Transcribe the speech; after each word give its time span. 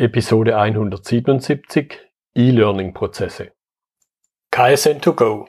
Episode 0.00 0.56
177 0.56 1.98
E-Learning-Prozesse. 2.34 3.52
KSN2Go. 4.50 5.44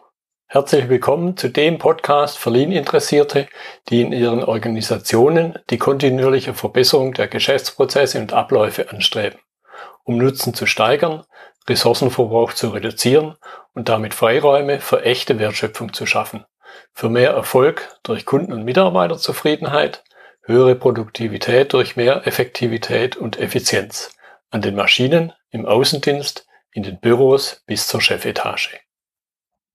Herzlich 0.47 0.89
willkommen 0.89 1.37
zu 1.37 1.47
dem 1.47 1.77
Podcast 1.77 2.37
für 2.37 2.49
Lean-Interessierte, 2.49 3.47
die 3.87 4.01
in 4.01 4.11
ihren 4.11 4.43
Organisationen 4.43 5.57
die 5.69 5.77
kontinuierliche 5.77 6.53
Verbesserung 6.53 7.13
der 7.13 7.29
Geschäftsprozesse 7.29 8.19
und 8.19 8.33
Abläufe 8.33 8.89
anstreben, 8.89 9.39
um 10.03 10.17
Nutzen 10.17 10.53
zu 10.53 10.65
steigern, 10.65 11.23
Ressourcenverbrauch 11.69 12.51
zu 12.51 12.71
reduzieren 12.71 13.37
und 13.73 13.87
damit 13.87 14.13
Freiräume 14.13 14.81
für 14.81 15.05
echte 15.05 15.39
Wertschöpfung 15.39 15.93
zu 15.93 16.05
schaffen, 16.05 16.43
für 16.91 17.07
mehr 17.07 17.31
Erfolg 17.31 17.87
durch 18.03 18.25
Kunden- 18.25 18.51
und 18.51 18.65
Mitarbeiterzufriedenheit, 18.65 20.03
höhere 20.41 20.75
Produktivität 20.75 21.71
durch 21.71 21.95
mehr 21.95 22.27
Effektivität 22.27 23.15
und 23.15 23.39
Effizienz 23.39 24.11
an 24.51 24.61
den 24.61 24.75
Maschinen, 24.75 25.33
im 25.49 25.65
Außendienst, 25.65 26.45
in 26.73 26.83
den 26.83 26.99
Büros 26.99 27.63
bis 27.65 27.87
zur 27.87 28.01
Chefetage. 28.01 28.79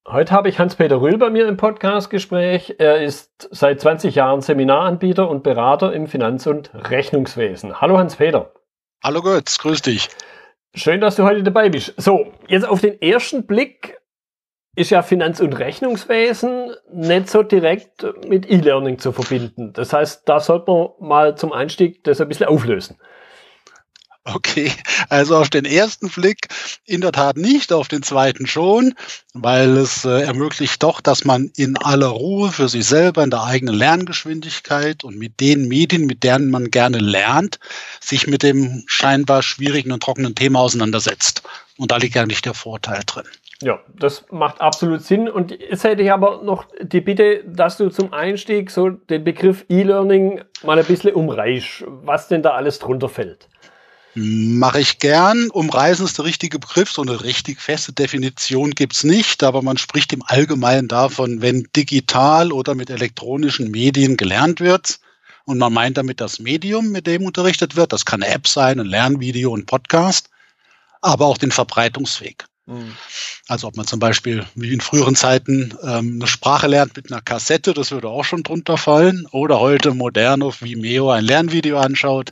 Heute 0.06 0.32
habe 0.32 0.48
ich 0.48 0.58
Hans-Peter 0.58 1.00
Rühl 1.00 1.18
bei 1.18 1.30
mir 1.30 1.48
im 1.48 1.56
Podcastgespräch. 1.56 2.76
Er 2.78 3.02
ist 3.02 3.48
seit 3.50 3.80
20 3.80 4.14
Jahren 4.14 4.40
Seminaranbieter 4.40 5.28
und 5.28 5.42
Berater 5.42 5.92
im 5.92 6.06
Finanz- 6.06 6.46
und 6.46 6.70
Rechnungswesen. 6.74 7.80
Hallo 7.80 7.98
Hans-Peter. 7.98 8.52
Hallo 9.02 9.22
Götz, 9.22 9.58
grüß 9.58 9.82
dich. 9.82 10.08
Schön, 10.74 11.00
dass 11.00 11.16
du 11.16 11.24
heute 11.24 11.42
dabei 11.42 11.70
bist. 11.70 11.94
So, 11.96 12.32
jetzt 12.46 12.68
auf 12.68 12.82
den 12.82 13.00
ersten 13.00 13.46
Blick 13.46 13.98
ist 14.76 14.90
ja 14.90 15.02
Finanz- 15.02 15.40
und 15.40 15.54
Rechnungswesen 15.54 16.76
nicht 16.92 17.30
so 17.30 17.42
direkt 17.42 18.06
mit 18.28 18.48
E-Learning 18.48 18.98
zu 18.98 19.10
verbinden. 19.10 19.72
Das 19.72 19.92
heißt, 19.94 20.28
da 20.28 20.38
sollte 20.38 20.70
man 20.70 20.88
mal 21.00 21.36
zum 21.36 21.52
Einstieg 21.52 22.04
das 22.04 22.20
ein 22.20 22.28
bisschen 22.28 22.46
auflösen. 22.46 22.98
Okay, 24.28 24.72
also 25.08 25.36
auf 25.36 25.50
den 25.50 25.64
ersten 25.64 26.08
Blick 26.08 26.48
in 26.84 27.00
der 27.00 27.12
Tat 27.12 27.36
nicht, 27.36 27.72
auf 27.72 27.86
den 27.86 28.02
zweiten 28.02 28.48
schon, 28.48 28.94
weil 29.34 29.76
es 29.76 30.04
äh, 30.04 30.22
ermöglicht 30.22 30.82
doch, 30.82 31.00
dass 31.00 31.24
man 31.24 31.52
in 31.56 31.76
aller 31.76 32.08
Ruhe 32.08 32.50
für 32.50 32.68
sich 32.68 32.86
selber 32.86 33.22
in 33.22 33.30
der 33.30 33.44
eigenen 33.44 33.76
Lerngeschwindigkeit 33.76 35.04
und 35.04 35.16
mit 35.16 35.38
den 35.38 35.68
Medien, 35.68 36.06
mit 36.06 36.24
denen 36.24 36.50
man 36.50 36.72
gerne 36.72 36.98
lernt, 36.98 37.60
sich 38.00 38.26
mit 38.26 38.42
dem 38.42 38.82
scheinbar 38.86 39.44
schwierigen 39.44 39.92
und 39.92 40.02
trockenen 40.02 40.34
Thema 40.34 40.58
auseinandersetzt. 40.58 41.42
Und 41.78 41.92
da 41.92 41.98
liegt 41.98 42.16
eigentlich 42.16 42.42
der 42.42 42.54
Vorteil 42.54 43.02
drin. 43.06 43.26
Ja, 43.62 43.78
das 43.98 44.24
macht 44.30 44.60
absolut 44.60 45.02
Sinn. 45.02 45.28
Und 45.28 45.52
jetzt 45.52 45.84
hätte 45.84 46.02
ich 46.02 46.12
aber 46.12 46.42
noch 46.42 46.66
die 46.82 47.00
Bitte, 47.00 47.44
dass 47.46 47.76
du 47.76 47.90
zum 47.90 48.12
Einstieg 48.12 48.70
so 48.70 48.90
den 48.90 49.22
Begriff 49.24 49.64
E-Learning 49.68 50.42
mal 50.64 50.78
ein 50.78 50.84
bisschen 50.84 51.14
umreißt, 51.14 51.84
was 51.86 52.28
denn 52.28 52.42
da 52.42 52.50
alles 52.50 52.80
drunter 52.80 53.08
fällt. 53.08 53.48
Mache 54.18 54.80
ich 54.80 54.98
gern. 54.98 55.50
Umreißen 55.50 56.06
ist 56.06 56.16
der 56.16 56.24
richtige 56.24 56.58
Begriff. 56.58 56.90
So 56.90 57.02
eine 57.02 57.22
richtig 57.22 57.60
feste 57.60 57.92
Definition 57.92 58.70
gibt's 58.70 59.04
nicht, 59.04 59.42
aber 59.42 59.60
man 59.60 59.76
spricht 59.76 60.10
im 60.14 60.22
Allgemeinen 60.22 60.88
davon, 60.88 61.42
wenn 61.42 61.68
digital 61.76 62.50
oder 62.50 62.74
mit 62.74 62.88
elektronischen 62.88 63.70
Medien 63.70 64.16
gelernt 64.16 64.60
wird. 64.60 65.00
Und 65.44 65.58
man 65.58 65.70
meint 65.70 65.98
damit 65.98 66.22
das 66.22 66.38
Medium, 66.38 66.92
mit 66.92 67.06
dem 67.06 67.26
unterrichtet 67.26 67.76
wird. 67.76 67.92
Das 67.92 68.06
kann 68.06 68.22
eine 68.22 68.32
App 68.32 68.48
sein, 68.48 68.80
ein 68.80 68.86
Lernvideo, 68.86 69.54
ein 69.54 69.66
Podcast, 69.66 70.30
aber 71.02 71.26
auch 71.26 71.36
den 71.36 71.52
Verbreitungsweg. 71.52 72.46
Mhm. 72.64 72.96
Also 73.48 73.68
ob 73.68 73.76
man 73.76 73.86
zum 73.86 74.00
Beispiel 74.00 74.46
wie 74.54 74.72
in 74.72 74.80
früheren 74.80 75.14
Zeiten 75.14 75.74
ähm, 75.82 76.14
eine 76.14 76.26
Sprache 76.26 76.68
lernt 76.68 76.96
mit 76.96 77.12
einer 77.12 77.20
Kassette, 77.20 77.74
das 77.74 77.90
würde 77.90 78.08
auch 78.08 78.24
schon 78.24 78.42
drunter 78.42 78.78
fallen. 78.78 79.26
Oder 79.30 79.60
heute 79.60 79.92
modern 79.92 80.42
auf 80.42 80.62
Vimeo 80.62 81.10
ein 81.10 81.26
Lernvideo 81.26 81.78
anschaut 81.78 82.30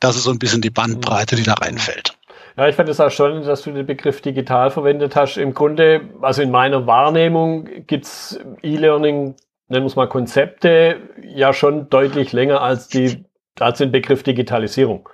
das 0.00 0.16
ist 0.16 0.24
so 0.24 0.30
ein 0.30 0.38
bisschen 0.38 0.62
die 0.62 0.70
Bandbreite, 0.70 1.36
die 1.36 1.42
da 1.42 1.54
reinfällt. 1.54 2.16
Ja, 2.56 2.68
ich 2.68 2.76
fand 2.76 2.88
es 2.88 3.00
auch 3.00 3.10
schon, 3.10 3.42
dass 3.42 3.62
du 3.62 3.72
den 3.72 3.84
Begriff 3.84 4.22
digital 4.22 4.70
verwendet 4.70 5.14
hast. 5.14 5.36
Im 5.36 5.52
Grunde, 5.52 6.08
also 6.22 6.40
in 6.40 6.50
meiner 6.50 6.86
Wahrnehmung 6.86 7.68
gibt's 7.86 8.38
E-Learning, 8.62 9.34
nennen 9.68 9.84
wir 9.84 9.86
es 9.86 9.96
mal 9.96 10.08
Konzepte, 10.08 11.00
ja 11.22 11.52
schon 11.52 11.90
deutlich 11.90 12.32
länger 12.32 12.62
als, 12.62 12.88
die, 12.88 13.24
als 13.60 13.78
den 13.78 13.92
Begriff 13.92 14.22
Digitalisierung. 14.22 15.08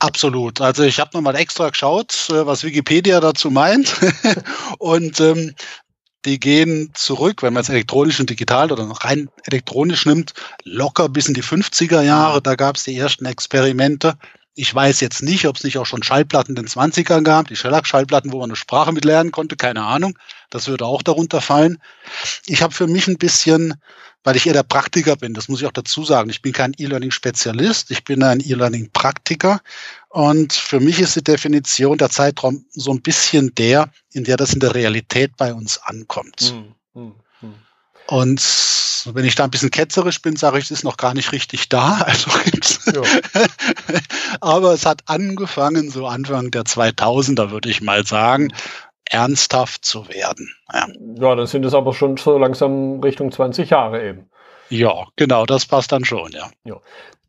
Absolut. 0.00 0.60
Also 0.60 0.82
ich 0.82 0.98
habe 0.98 1.10
nochmal 1.14 1.36
extra 1.36 1.68
geschaut, 1.68 2.28
äh, 2.30 2.44
was 2.44 2.64
Wikipedia 2.64 3.20
dazu 3.20 3.50
meint. 3.50 3.94
und 4.78 5.20
ähm, 5.20 5.54
die 6.24 6.38
gehen 6.38 6.90
zurück, 6.94 7.42
wenn 7.42 7.52
man 7.52 7.62
es 7.62 7.68
elektronisch 7.68 8.20
und 8.20 8.30
digital 8.30 8.70
oder 8.70 8.84
rein 8.84 9.28
elektronisch 9.44 10.06
nimmt, 10.06 10.34
locker 10.64 11.08
bis 11.08 11.28
in 11.28 11.34
die 11.34 11.42
50er 11.42 12.02
Jahre. 12.02 12.40
Da 12.40 12.54
gab 12.54 12.76
es 12.76 12.84
die 12.84 12.96
ersten 12.96 13.26
Experimente. 13.26 14.16
Ich 14.54 14.74
weiß 14.74 15.00
jetzt 15.00 15.22
nicht, 15.22 15.46
ob 15.46 15.56
es 15.56 15.64
nicht 15.64 15.78
auch 15.78 15.86
schon 15.86 16.02
Schallplatten 16.02 16.54
in 16.54 16.62
den 16.62 16.68
20ern 16.68 17.22
gab, 17.22 17.48
die 17.48 17.56
Shellac-Schallplatten, 17.56 18.32
wo 18.32 18.40
man 18.40 18.50
eine 18.50 18.56
Sprache 18.56 18.92
mit 18.92 19.04
lernen 19.04 19.32
konnte, 19.32 19.56
keine 19.56 19.82
Ahnung. 19.82 20.18
Das 20.50 20.68
würde 20.68 20.84
auch 20.84 21.02
darunter 21.02 21.40
fallen. 21.40 21.78
Ich 22.46 22.62
habe 22.62 22.74
für 22.74 22.86
mich 22.86 23.08
ein 23.08 23.16
bisschen, 23.16 23.74
weil 24.24 24.36
ich 24.36 24.46
eher 24.46 24.52
der 24.52 24.62
Praktiker 24.62 25.16
bin, 25.16 25.34
das 25.34 25.48
muss 25.48 25.60
ich 25.60 25.66
auch 25.66 25.72
dazu 25.72 26.04
sagen, 26.04 26.30
ich 26.30 26.42
bin 26.42 26.52
kein 26.52 26.74
E-Learning-Spezialist, 26.78 27.90
ich 27.90 28.04
bin 28.04 28.22
ein 28.22 28.40
E-Learning-Praktiker. 28.40 29.60
Und 30.08 30.52
für 30.52 30.80
mich 30.80 31.00
ist 31.00 31.16
die 31.16 31.24
Definition 31.24 31.98
der 31.98 32.10
Zeitraum 32.10 32.64
so 32.70 32.92
ein 32.92 33.00
bisschen 33.00 33.54
der, 33.54 33.90
in 34.12 34.24
der 34.24 34.36
das 34.36 34.52
in 34.52 34.60
der 34.60 34.74
Realität 34.74 35.36
bei 35.36 35.52
uns 35.52 35.78
ankommt. 35.78 36.54
Mhm. 36.94 37.02
Mhm. 37.02 37.14
Und 38.06 38.40
wenn 39.14 39.24
ich 39.24 39.34
da 39.34 39.44
ein 39.44 39.50
bisschen 39.50 39.70
ketzerisch 39.70 40.20
bin, 40.22 40.36
sage 40.36 40.58
ich, 40.58 40.66
es 40.66 40.70
ist 40.70 40.84
noch 40.84 40.96
gar 40.96 41.14
nicht 41.14 41.32
richtig 41.32 41.68
da. 41.68 42.00
Also 42.06 42.30
ja. 42.92 43.02
Aber 44.40 44.74
es 44.74 44.86
hat 44.86 45.02
angefangen, 45.06 45.90
so 45.90 46.06
Anfang 46.06 46.50
der 46.50 46.64
2000er, 46.64 47.50
würde 47.50 47.70
ich 47.70 47.80
mal 47.80 48.06
sagen, 48.06 48.52
ernsthaft 49.10 49.84
zu 49.84 50.08
werden. 50.08 50.54
Ja. 50.72 50.86
ja, 51.20 51.34
dann 51.34 51.46
sind 51.46 51.64
es 51.64 51.74
aber 51.74 51.92
schon 51.92 52.16
so 52.16 52.38
langsam 52.38 53.00
Richtung 53.00 53.30
20 53.30 53.70
Jahre 53.70 54.06
eben. 54.06 54.30
Ja, 54.68 55.06
genau, 55.16 55.44
das 55.44 55.66
passt 55.66 55.92
dann 55.92 56.04
schon, 56.04 56.32
ja. 56.32 56.50
ja. 56.64 56.76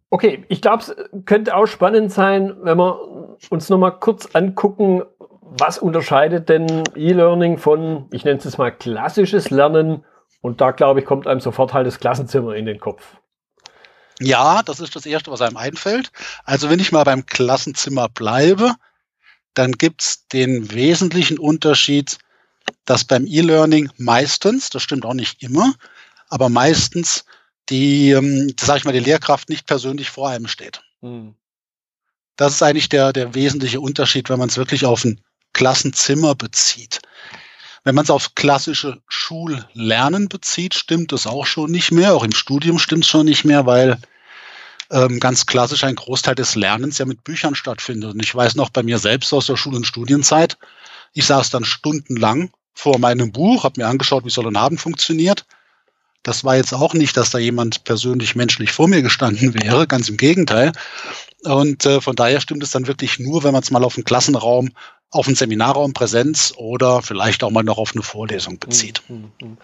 Okay, 0.10 0.46
ich 0.48 0.62
glaube, 0.62 0.84
es 0.84 0.96
könnte 1.26 1.56
auch 1.56 1.66
spannend 1.66 2.12
sein, 2.12 2.56
wenn 2.62 2.78
wir 2.78 3.38
uns 3.50 3.70
nochmal 3.70 4.00
kurz 4.00 4.30
angucken, 4.34 5.04
was 5.42 5.78
unterscheidet 5.78 6.50
denn 6.50 6.84
E-Learning 6.96 7.58
von, 7.58 8.08
ich 8.12 8.24
nenne 8.24 8.38
es 8.38 8.46
jetzt 8.46 8.58
mal 8.58 8.72
klassisches 8.72 9.50
Lernen 9.50 10.06
und 10.42 10.62
da 10.62 10.72
glaube 10.72 11.00
ich, 11.00 11.06
kommt 11.06 11.28
einem 11.28 11.40
sofort 11.40 11.74
halt 11.74 11.88
das 11.88 12.00
Klassenzimmer 12.00 12.56
in 12.56 12.66
den 12.66 12.80
Kopf. 12.80 13.18
Ja, 14.20 14.62
das 14.64 14.80
ist 14.80 14.96
das 14.96 15.06
Erste, 15.06 15.32
was 15.32 15.42
einem 15.42 15.58
einfällt. 15.58 16.12
Also 16.46 16.70
wenn 16.70 16.80
ich 16.80 16.92
mal 16.92 17.04
beim 17.04 17.26
Klassenzimmer 17.26 18.08
bleibe, 18.10 18.76
dann 19.54 19.74
gibt's 19.74 20.28
den 20.28 20.72
wesentlichen 20.72 21.38
Unterschied, 21.40 22.18
dass 22.86 23.06
beim 23.06 23.26
E-Learning 23.26 23.90
meistens, 23.98 24.70
das 24.70 24.84
stimmt 24.84 25.06
auch 25.06 25.14
nicht 25.14 25.42
immer, 25.44 25.74
aber 26.30 26.50
meistens 26.50 27.26
die, 27.70 28.12
ähm, 28.12 28.54
sag 28.60 28.78
ich 28.78 28.86
mal, 28.86 28.92
die 28.92 29.00
Lehrkraft 29.00 29.50
nicht 29.50 29.68
persönlich 29.68 30.10
vor 30.10 30.30
einem 30.30 30.48
steht. 30.48 30.82
Hm. 31.02 31.36
Das 32.36 32.54
ist 32.54 32.64
eigentlich 32.64 32.90
der, 32.90 33.14
der 33.14 33.36
wesentliche 33.36 33.80
Unterschied, 33.80 34.30
wenn 34.30 34.40
man 34.40 34.50
es 34.50 34.58
wirklich 34.58 34.86
auf 34.86 35.06
ein 35.06 35.22
Klassenzimmer 35.54 36.34
bezieht. 36.36 37.00
Wenn 37.84 37.96
man 37.96 38.06
es 38.06 38.10
auf 38.10 38.34
klassische 38.34 39.02
Schullernen 39.08 40.30
bezieht, 40.30 40.74
stimmt 40.74 41.12
das 41.12 41.28
auch 41.28 41.46
schon 41.46 41.70
nicht 41.70 41.92
mehr. 41.92 42.16
Auch 42.16 42.24
im 42.24 42.34
Studium 42.34 42.80
stimmt 42.80 43.04
es 43.04 43.10
schon 43.10 43.26
nicht 43.26 43.46
mehr, 43.46 43.66
weil 43.66 44.00
ähm, 44.94 45.20
ganz 45.20 45.46
klassisch 45.46 45.84
ein 45.84 45.96
Großteil 45.96 46.36
des 46.36 46.56
Lernens 46.56 47.00
ja 47.00 47.06
mit 47.06 47.24
Büchern 47.24 47.56
stattfindet. 47.56 48.14
Und 48.14 48.24
ich 48.24 48.34
weiß 48.34 48.56
noch 48.56 48.70
bei 48.70 48.84
mir 48.84 49.00
selbst 49.00 49.34
aus 49.34 49.48
der 49.48 49.58
Schul- 49.58 49.76
und 49.76 49.88
Studienzeit, 49.88 50.58
ich 51.14 51.26
saß 51.26 51.50
dann 51.50 51.66
stundenlang 51.66 52.52
vor 52.74 53.00
meinem 53.00 53.32
Buch, 53.32 53.64
habe 53.64 53.82
mir 53.82 53.88
angeschaut, 53.88 54.26
wie 54.26 54.30
soll 54.30 54.48
ein 54.48 54.56
Abend 54.56 54.80
funktioniert. 54.80 55.46
Das 56.24 56.44
war 56.44 56.56
jetzt 56.56 56.74
auch 56.74 56.94
nicht, 56.94 57.18
dass 57.18 57.32
da 57.32 57.38
jemand 57.38 57.84
persönlich 57.84 58.36
menschlich 58.36 58.72
vor 58.72 58.88
mir 58.88 59.02
gestanden 59.02 59.54
wäre, 59.54 59.88
ganz 59.88 60.10
im 60.10 60.18
Gegenteil. 60.18 60.72
Und 61.44 61.86
äh, 61.86 62.00
von 62.00 62.16
daher 62.16 62.40
stimmt 62.40 62.64
es 62.64 62.72
dann 62.72 62.88
wirklich 62.88 63.20
nur, 63.20 63.44
wenn 63.44 63.52
man 63.52 63.62
es 63.62 63.72
mal 63.72 63.84
auf 63.84 63.98
einen 63.98 64.06
Klassenraum, 64.06 64.72
auf 65.12 65.28
einen 65.28 65.36
Seminarraum 65.36 65.94
Präsenz 65.94 66.54
oder 66.56 67.02
vielleicht 67.02 67.44
auch 67.44 67.52
mal 67.52 67.64
noch 67.64 67.78
auf 67.78 67.92
eine 67.94 68.04
Vorlesung 68.04 68.58
bezieht. 68.60 69.04
Mhm. 69.10 69.32
mhm. 69.42 69.58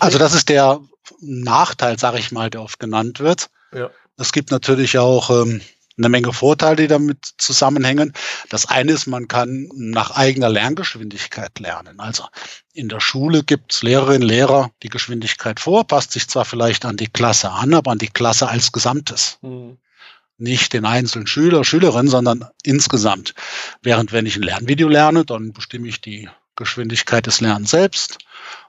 Also 0.00 0.18
das 0.18 0.34
ist 0.34 0.50
der 0.50 0.80
Nachteil, 1.20 1.98
sage 1.98 2.18
ich 2.18 2.30
mal, 2.30 2.50
der 2.50 2.62
oft 2.62 2.78
genannt 2.78 3.20
wird. 3.20 3.48
Ja. 3.72 3.90
Es 4.22 4.30
gibt 4.30 4.52
natürlich 4.52 4.98
auch 4.98 5.30
ähm, 5.30 5.60
eine 5.98 6.08
Menge 6.08 6.32
Vorteile, 6.32 6.76
die 6.76 6.86
damit 6.86 7.34
zusammenhängen. 7.38 8.12
Das 8.50 8.66
eine 8.66 8.92
ist, 8.92 9.08
man 9.08 9.26
kann 9.26 9.68
nach 9.74 10.12
eigener 10.12 10.48
Lerngeschwindigkeit 10.48 11.58
lernen. 11.58 11.98
Also 11.98 12.24
in 12.72 12.88
der 12.88 13.00
Schule 13.00 13.42
gibt 13.42 13.72
es 13.72 13.82
Lehrerinnen, 13.82 14.26
Lehrer 14.26 14.70
die 14.84 14.90
Geschwindigkeit 14.90 15.58
vor, 15.58 15.88
passt 15.88 16.12
sich 16.12 16.28
zwar 16.28 16.44
vielleicht 16.44 16.84
an 16.84 16.96
die 16.96 17.08
Klasse 17.08 17.50
an, 17.50 17.74
aber 17.74 17.90
an 17.90 17.98
die 17.98 18.08
Klasse 18.08 18.48
als 18.48 18.70
Gesamtes. 18.70 19.38
Mhm. 19.42 19.78
Nicht 20.38 20.72
den 20.72 20.84
einzelnen 20.84 21.26
Schüler, 21.26 21.64
Schülerin, 21.64 22.06
sondern 22.06 22.48
insgesamt. 22.62 23.34
Während 23.82 24.12
wenn 24.12 24.26
ich 24.26 24.36
ein 24.36 24.42
Lernvideo 24.42 24.88
lerne, 24.88 25.24
dann 25.24 25.52
bestimme 25.52 25.88
ich 25.88 26.00
die 26.00 26.28
Geschwindigkeit 26.54 27.26
des 27.26 27.40
Lernens 27.40 27.70
selbst. 27.72 28.18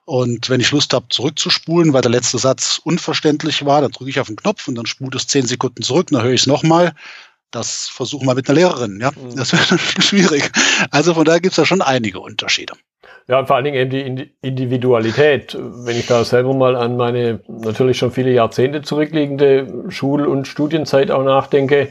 Und 0.06 0.50
wenn 0.50 0.60
ich 0.60 0.72
Lust 0.72 0.94
habe, 0.94 1.06
zurückzuspulen, 1.10 1.94
weil 1.94 2.02
der 2.02 2.12
letzte 2.12 2.38
Satz 2.38 2.82
unverständlich 2.84 3.66
war, 3.66 3.82
dann 3.82 3.92
drücke 3.92 4.10
ich 4.10 4.20
auf 4.20 4.28
den 4.28 4.36
Knopf 4.36 4.68
und 4.68 4.76
dann 4.76 4.86
spult 4.86 5.16
es 5.16 5.28
zehn 5.28 5.46
Sekunden 5.46 5.82
zurück, 5.82 6.08
dann 6.12 6.24
höre 6.24 6.34
ich 6.34 6.42
es 6.42 6.48
nochmal. 6.48 6.94
Das 7.52 7.88
versuchen 7.88 8.28
wir 8.28 8.34
mit 8.34 8.50
einer 8.50 8.58
Lehrerin, 8.58 9.00
ja. 9.00 9.12
Mhm. 9.12 9.36
Das 9.36 9.54
wäre 9.54 9.80
schwierig. 10.02 10.52
Also 10.92 11.14
von 11.14 11.24
daher 11.24 11.40
gibt 11.40 11.54
es 11.54 11.58
da 11.58 11.66
schon 11.66 11.82
einige 11.82 12.20
Unterschiede. 12.20 12.74
Ja, 13.28 13.40
und 13.40 13.48
vor 13.48 13.56
allen 13.56 13.66
Dingen 13.66 13.94
eben 13.94 14.16
die 14.18 14.34
Individualität. 14.42 15.58
Wenn 15.58 15.96
ich 15.96 16.08
da 16.08 16.26
selber 16.26 16.54
mal 16.54 16.76
an 16.76 16.98
meine 16.98 17.40
natürlich 17.48 17.98
schon 17.98 18.12
viele 18.12 18.32
Jahrzehnte 18.32 18.82
zurückliegende 18.82 19.86
Schul- 19.90 20.28
und 20.28 20.48
Studienzeit 20.48 21.10
auch 21.12 21.24
nachdenke, 21.24 21.90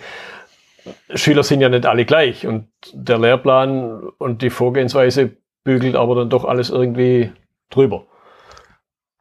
Schüler 1.15 1.43
sind 1.43 1.61
ja 1.61 1.69
nicht 1.69 1.87
alle 1.87 2.05
gleich 2.05 2.47
und 2.47 2.67
der 2.93 3.19
Lehrplan 3.19 4.03
und 4.19 4.43
die 4.43 4.51
Vorgehensweise 4.51 5.31
bügelt 5.65 5.95
aber 5.95 6.17
dann 6.17 6.29
doch 6.29 6.45
alles 6.45 6.71
irgendwie 6.71 7.31
drüber. 7.75 8.07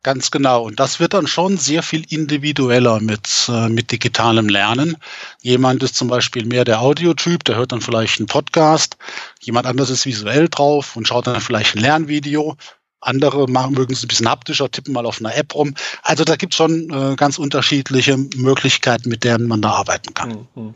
Ganz 0.03 0.31
genau. 0.31 0.63
Und 0.63 0.80
das 0.80 1.00
wird 1.00 1.13
dann 1.13 1.27
schon 1.27 1.57
sehr 1.57 1.83
viel 1.83 2.03
individueller 2.12 3.00
mit, 3.00 3.48
äh, 3.50 3.69
mit 3.69 3.92
digitalem 3.92 4.50
Lernen. 4.50 4.98
Jemand 5.42 5.83
ist 5.83 5.95
zum 5.95 6.07
Beispiel 6.07 6.45
mehr 6.45 6.65
der 6.65 6.81
Audiotyp, 6.81 7.44
der 7.44 7.56
hört 7.56 7.71
dann 7.71 7.81
vielleicht 7.81 8.19
einen 8.19 8.25
Podcast. 8.25 8.98
Jemand 9.42 9.68
anders 9.68 9.92
ist 9.92 10.07
visuell 10.07 10.50
drauf 10.50 10.95
und 10.95 11.07
schaut 11.07 11.27
dann 11.27 11.39
vielleicht 11.39 11.75
ein 11.75 11.81
Lernvideo. 11.81 12.56
Andere 13.00 13.48
machen, 13.48 13.74
mögen 13.74 13.94
es 13.94 14.03
ein 14.03 14.07
bisschen 14.07 14.30
haptischer, 14.30 14.71
tippen 14.71 14.94
mal 14.94 15.06
auf 15.06 15.19
einer 15.19 15.36
App 15.36 15.54
rum. 15.54 15.75
Also 16.01 16.24
da 16.24 16.36
gibt 16.36 16.54
es 16.54 16.57
schon 16.57 16.89
äh, 16.89 17.15
ganz 17.15 17.38
unterschiedliche 17.38 18.18
Möglichkeiten, 18.36 19.09
mit 19.09 19.24
denen 19.24 19.47
man 19.47 19.62
da 19.62 19.69
arbeiten 19.69 20.15
kann. 20.15 20.47
Mhm. 20.56 20.74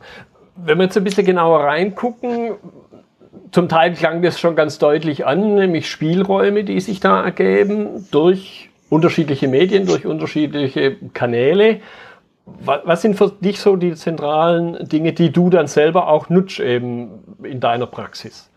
Wenn 0.58 0.78
wir 0.78 0.86
jetzt 0.86 0.98
ein 0.98 1.04
bisschen 1.04 1.26
genauer 1.26 1.66
reingucken, 1.66 2.56
zum 3.52 3.70
Teil 3.70 3.94
klang 3.94 4.22
das 4.22 4.40
schon 4.40 4.56
ganz 4.56 4.78
deutlich 4.78 5.26
an, 5.26 5.56
nämlich 5.56 5.90
Spielräume, 5.90 6.64
die 6.64 6.80
sich 6.80 7.00
da 7.00 7.24
ergeben 7.24 8.08
durch 8.12 8.70
unterschiedliche 8.90 9.48
Medien, 9.48 9.86
durch 9.86 10.06
unterschiedliche 10.06 10.98
Kanäle. 11.14 11.82
Was 12.46 13.02
sind 13.02 13.16
für 13.16 13.32
dich 13.32 13.60
so 13.60 13.76
die 13.76 13.96
zentralen 13.96 14.88
Dinge, 14.88 15.14
die 15.14 15.32
du 15.32 15.50
dann 15.50 15.68
selber 15.68 16.08
auch 16.08 16.30
nutzt 16.30 16.60
eben 16.60 17.38
in 17.44 17.60
deiner 17.60 17.88
Praxis? 17.88 18.50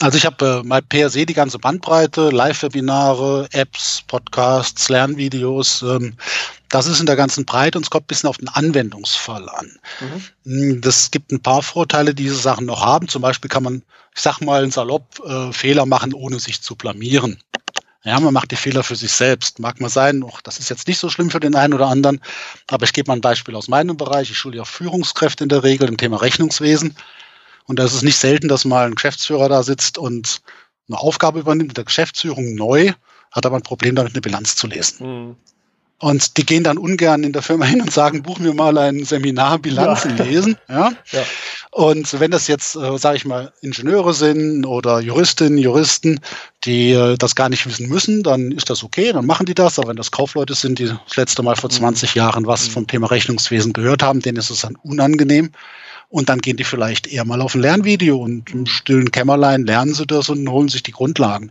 Also 0.00 0.18
ich 0.18 0.26
habe 0.26 0.62
äh, 0.62 0.66
mal 0.66 0.82
per 0.82 1.08
se 1.08 1.24
die 1.24 1.34
ganze 1.34 1.58
Bandbreite, 1.58 2.30
Live-Webinare, 2.30 3.48
Apps, 3.52 4.02
Podcasts, 4.06 4.88
Lernvideos. 4.88 5.82
Ähm, 5.82 6.14
das 6.72 6.86
ist 6.86 7.00
in 7.00 7.06
der 7.06 7.16
ganzen 7.16 7.44
Breite 7.44 7.78
und 7.78 7.84
es 7.84 7.90
kommt 7.90 8.04
ein 8.04 8.08
bisschen 8.08 8.28
auf 8.30 8.38
den 8.38 8.48
Anwendungsfall 8.48 9.48
an. 9.50 9.78
Mhm. 10.44 10.80
Das 10.80 11.10
gibt 11.10 11.30
ein 11.30 11.42
paar 11.42 11.62
Vorteile, 11.62 12.14
die 12.14 12.24
diese 12.24 12.36
Sachen 12.36 12.66
noch 12.66 12.84
haben. 12.84 13.08
Zum 13.08 13.20
Beispiel 13.20 13.50
kann 13.50 13.62
man, 13.62 13.82
ich 14.14 14.22
sag 14.22 14.40
mal, 14.40 14.68
salopp 14.72 15.20
äh, 15.24 15.52
Fehler 15.52 15.84
machen, 15.84 16.14
ohne 16.14 16.40
sich 16.40 16.62
zu 16.62 16.74
blamieren. 16.74 17.38
Ja, 18.04 18.18
man 18.18 18.32
macht 18.32 18.50
die 18.50 18.56
Fehler 18.56 18.82
für 18.82 18.96
sich 18.96 19.12
selbst. 19.12 19.58
Mag 19.58 19.80
mal 19.80 19.90
sein, 19.90 20.22
auch 20.22 20.40
das 20.40 20.58
ist 20.58 20.70
jetzt 20.70 20.88
nicht 20.88 20.98
so 20.98 21.10
schlimm 21.10 21.30
für 21.30 21.40
den 21.40 21.54
einen 21.54 21.74
oder 21.74 21.88
anderen, 21.88 22.20
aber 22.68 22.84
ich 22.84 22.94
gebe 22.94 23.08
mal 23.08 23.16
ein 23.16 23.20
Beispiel 23.20 23.54
aus 23.54 23.68
meinem 23.68 23.98
Bereich. 23.98 24.30
Ich 24.30 24.38
schule 24.38 24.56
ja 24.56 24.64
Führungskräfte 24.64 25.44
in 25.44 25.50
der 25.50 25.62
Regel 25.62 25.88
im 25.88 25.98
Thema 25.98 26.22
Rechnungswesen. 26.22 26.96
Und 27.66 27.78
da 27.78 27.84
ist 27.84 27.92
es 27.92 28.02
nicht 28.02 28.16
selten, 28.16 28.48
dass 28.48 28.64
mal 28.64 28.86
ein 28.86 28.94
Geschäftsführer 28.94 29.50
da 29.50 29.62
sitzt 29.62 29.98
und 29.98 30.40
eine 30.88 30.98
Aufgabe 30.98 31.40
übernimmt 31.40 31.68
mit 31.68 31.76
der 31.76 31.84
Geschäftsführung 31.84 32.54
neu, 32.54 32.92
hat 33.30 33.46
aber 33.46 33.56
ein 33.56 33.62
Problem 33.62 33.94
damit, 33.94 34.14
eine 34.14 34.22
Bilanz 34.22 34.56
zu 34.56 34.66
lesen. 34.66 35.06
Mhm. 35.06 35.36
Und 36.02 36.36
die 36.36 36.44
gehen 36.44 36.64
dann 36.64 36.78
ungern 36.78 37.22
in 37.22 37.32
der 37.32 37.42
Firma 37.42 37.64
hin 37.64 37.80
und 37.80 37.92
sagen, 37.92 38.24
buchen 38.24 38.44
wir 38.44 38.54
mal 38.54 38.76
ein 38.76 39.04
Seminar 39.04 39.60
Bilanzen 39.60 40.16
ja. 40.16 40.24
lesen. 40.24 40.56
Ja? 40.68 40.92
ja? 41.12 41.22
Und 41.70 42.18
wenn 42.18 42.32
das 42.32 42.48
jetzt, 42.48 42.74
äh, 42.74 42.98
sage 42.98 43.18
ich 43.18 43.24
mal, 43.24 43.52
Ingenieure 43.60 44.12
sind 44.12 44.66
oder 44.66 44.98
Juristinnen, 44.98 45.58
Juristen, 45.58 46.18
die 46.64 46.90
äh, 46.90 47.16
das 47.16 47.36
gar 47.36 47.48
nicht 47.48 47.68
wissen 47.68 47.88
müssen, 47.88 48.24
dann 48.24 48.50
ist 48.50 48.68
das 48.68 48.82
okay, 48.82 49.12
dann 49.12 49.26
machen 49.26 49.46
die 49.46 49.54
das. 49.54 49.78
Aber 49.78 49.90
wenn 49.90 49.96
das 49.96 50.10
Kaufleute 50.10 50.54
sind, 50.54 50.80
die 50.80 50.86
das 50.86 51.16
letzte 51.16 51.44
Mal 51.44 51.54
vor 51.54 51.70
20 51.70 52.16
mhm. 52.16 52.18
Jahren 52.18 52.46
was 52.48 52.66
mhm. 52.66 52.72
vom 52.72 52.86
Thema 52.88 53.06
Rechnungswesen 53.06 53.72
gehört 53.72 54.02
haben, 54.02 54.18
denen 54.18 54.38
ist 54.38 54.50
es 54.50 54.62
dann 54.62 54.74
unangenehm. 54.82 55.52
Und 56.12 56.28
dann 56.28 56.42
gehen 56.42 56.58
die 56.58 56.64
vielleicht 56.64 57.06
eher 57.06 57.24
mal 57.24 57.40
auf 57.40 57.54
ein 57.54 57.62
Lernvideo 57.62 58.18
und 58.18 58.50
im 58.50 58.66
stillen 58.66 59.10
Kämmerlein 59.10 59.64
lernen 59.64 59.94
sie 59.94 60.06
das 60.06 60.28
und 60.28 60.46
holen 60.46 60.68
sich 60.68 60.82
die 60.82 60.92
Grundlagen. 60.92 61.50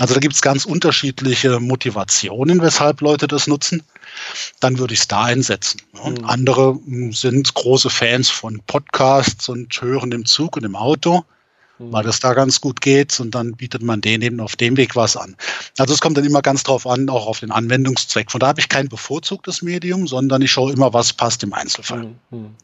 Also 0.00 0.14
da 0.14 0.20
gibt 0.20 0.34
es 0.34 0.42
ganz 0.42 0.64
unterschiedliche 0.64 1.60
Motivationen, 1.60 2.60
weshalb 2.60 3.02
Leute 3.02 3.28
das 3.28 3.46
nutzen. 3.46 3.84
Dann 4.58 4.78
würde 4.80 4.94
ich 4.94 5.00
es 5.00 5.08
da 5.08 5.22
einsetzen. 5.22 5.80
Und 6.02 6.22
mhm. 6.22 6.28
andere 6.28 6.80
hm, 6.84 7.12
sind 7.12 7.54
große 7.54 7.88
Fans 7.88 8.28
von 8.28 8.60
Podcasts 8.66 9.48
und 9.48 9.80
hören 9.80 10.10
im 10.10 10.26
Zug 10.26 10.56
und 10.56 10.64
im 10.64 10.74
Auto 10.74 11.24
weil 11.80 12.04
das 12.04 12.20
da 12.20 12.34
ganz 12.34 12.60
gut 12.60 12.80
geht 12.80 13.18
und 13.20 13.34
dann 13.34 13.52
bietet 13.52 13.82
man 13.82 14.00
denen 14.00 14.22
eben 14.22 14.40
auf 14.40 14.56
dem 14.56 14.76
Weg 14.76 14.96
was 14.96 15.16
an. 15.16 15.36
Also 15.78 15.94
es 15.94 16.00
kommt 16.00 16.16
dann 16.16 16.24
immer 16.24 16.42
ganz 16.42 16.62
drauf 16.62 16.86
an, 16.86 17.08
auch 17.08 17.26
auf 17.26 17.40
den 17.40 17.50
Anwendungszweck. 17.50 18.30
Von 18.30 18.40
da 18.40 18.48
habe 18.48 18.60
ich 18.60 18.68
kein 18.68 18.88
bevorzugtes 18.88 19.62
Medium, 19.62 20.06
sondern 20.06 20.42
ich 20.42 20.50
schaue 20.50 20.72
immer, 20.72 20.92
was 20.92 21.12
passt 21.12 21.42
im 21.42 21.54
Einzelfall. 21.54 22.02
Hm, 22.02 22.16
hm. 22.30 22.54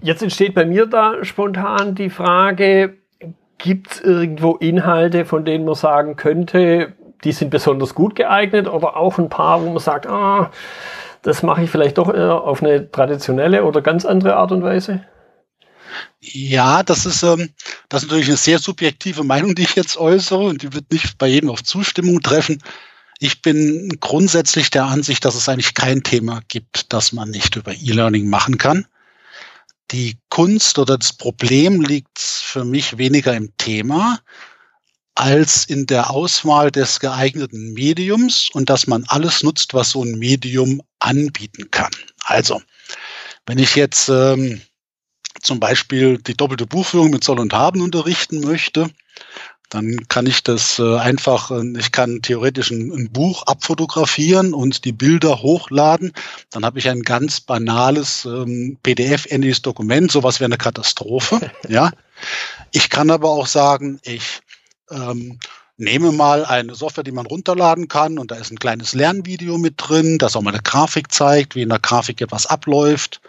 Jetzt 0.00 0.22
entsteht 0.22 0.54
bei 0.54 0.64
mir 0.64 0.86
da 0.86 1.24
spontan 1.24 1.94
die 1.94 2.10
Frage, 2.10 2.94
gibt 3.58 3.92
es 3.92 4.00
irgendwo 4.00 4.54
Inhalte, 4.54 5.24
von 5.24 5.44
denen 5.44 5.64
man 5.64 5.74
sagen 5.74 6.16
könnte, 6.16 6.94
die 7.24 7.32
sind 7.32 7.50
besonders 7.50 7.94
gut 7.94 8.14
geeignet 8.14 8.68
oder 8.68 8.96
auch 8.96 9.18
ein 9.18 9.28
paar, 9.28 9.62
wo 9.62 9.68
man 9.68 9.80
sagt, 9.80 10.06
ah, 10.06 10.50
das 11.22 11.42
mache 11.42 11.64
ich 11.64 11.70
vielleicht 11.70 11.98
doch 11.98 12.12
eher 12.12 12.42
auf 12.42 12.62
eine 12.62 12.90
traditionelle 12.90 13.64
oder 13.64 13.82
ganz 13.82 14.04
andere 14.04 14.36
Art 14.36 14.52
und 14.52 14.62
Weise? 14.62 15.00
Ja, 16.20 16.82
das 16.82 17.06
ist, 17.06 17.22
ähm, 17.22 17.50
das 17.88 18.02
ist 18.02 18.08
natürlich 18.08 18.28
eine 18.28 18.36
sehr 18.36 18.58
subjektive 18.58 19.24
Meinung, 19.24 19.54
die 19.54 19.62
ich 19.62 19.74
jetzt 19.76 19.96
äußere 19.96 20.40
und 20.40 20.62
die 20.62 20.72
wird 20.72 20.90
nicht 20.90 21.18
bei 21.18 21.28
jedem 21.28 21.50
auf 21.50 21.62
Zustimmung 21.62 22.20
treffen. 22.20 22.62
Ich 23.20 23.42
bin 23.42 23.96
grundsätzlich 24.00 24.70
der 24.70 24.84
Ansicht, 24.84 25.24
dass 25.24 25.34
es 25.34 25.48
eigentlich 25.48 25.74
kein 25.74 26.02
Thema 26.02 26.40
gibt, 26.48 26.92
das 26.92 27.12
man 27.12 27.30
nicht 27.30 27.56
über 27.56 27.72
E-Learning 27.72 28.28
machen 28.28 28.58
kann. 28.58 28.86
Die 29.90 30.18
Kunst 30.28 30.78
oder 30.78 30.98
das 30.98 31.12
Problem 31.12 31.80
liegt 31.80 32.18
für 32.18 32.64
mich 32.64 32.98
weniger 32.98 33.34
im 33.34 33.56
Thema 33.56 34.20
als 35.18 35.64
in 35.64 35.86
der 35.86 36.10
Auswahl 36.10 36.70
des 36.70 37.00
geeigneten 37.00 37.72
Mediums 37.72 38.50
und 38.52 38.70
dass 38.70 38.86
man 38.86 39.04
alles 39.08 39.42
nutzt, 39.42 39.74
was 39.74 39.90
so 39.90 40.04
ein 40.04 40.16
Medium 40.16 40.80
anbieten 41.00 41.70
kann. 41.72 41.90
Also, 42.24 42.62
wenn 43.46 43.58
ich 43.58 43.74
jetzt 43.74 44.08
ähm, 44.08 44.60
zum 45.42 45.60
Beispiel 45.60 46.18
die 46.18 46.36
doppelte 46.36 46.66
Buchführung 46.66 47.10
mit 47.10 47.24
Soll 47.24 47.40
und 47.40 47.52
Haben 47.52 47.80
unterrichten 47.80 48.40
möchte, 48.40 48.90
dann 49.68 50.08
kann 50.08 50.26
ich 50.26 50.42
das 50.42 50.78
äh, 50.78 50.96
einfach, 50.96 51.50
äh, 51.50 51.62
ich 51.78 51.92
kann 51.92 52.22
theoretisch 52.22 52.70
ein, 52.70 53.10
Buch 53.12 53.42
abfotografieren 53.46 54.54
und 54.54 54.84
die 54.84 54.92
Bilder 54.92 55.42
hochladen. 55.42 56.12
Dann 56.50 56.64
habe 56.64 56.78
ich 56.78 56.88
ein 56.88 57.02
ganz 57.02 57.40
banales 57.40 58.24
ähm, 58.24 58.78
PDF-ähnliches 58.82 59.62
Dokument. 59.62 60.10
Sowas 60.10 60.40
wäre 60.40 60.48
eine 60.48 60.56
Katastrophe. 60.56 61.50
ja. 61.68 61.90
Ich 62.72 62.88
kann 62.88 63.10
aber 63.10 63.30
auch 63.30 63.46
sagen, 63.46 64.00
ich 64.02 64.40
ähm, 64.90 65.38
nehme 65.76 66.12
mal 66.12 66.44
eine 66.44 66.74
Software, 66.74 67.04
die 67.04 67.12
man 67.12 67.26
runterladen 67.26 67.88
kann 67.88 68.18
und 68.18 68.30
da 68.30 68.36
ist 68.36 68.50
ein 68.50 68.58
kleines 68.58 68.94
Lernvideo 68.94 69.58
mit 69.58 69.74
drin, 69.76 70.18
das 70.18 70.34
auch 70.34 70.42
mal 70.42 70.52
eine 70.52 70.62
Grafik 70.62 71.12
zeigt, 71.12 71.54
wie 71.54 71.62
in 71.62 71.68
der 71.68 71.78
Grafik 71.78 72.20
etwas 72.20 72.46
abläuft. 72.46 73.20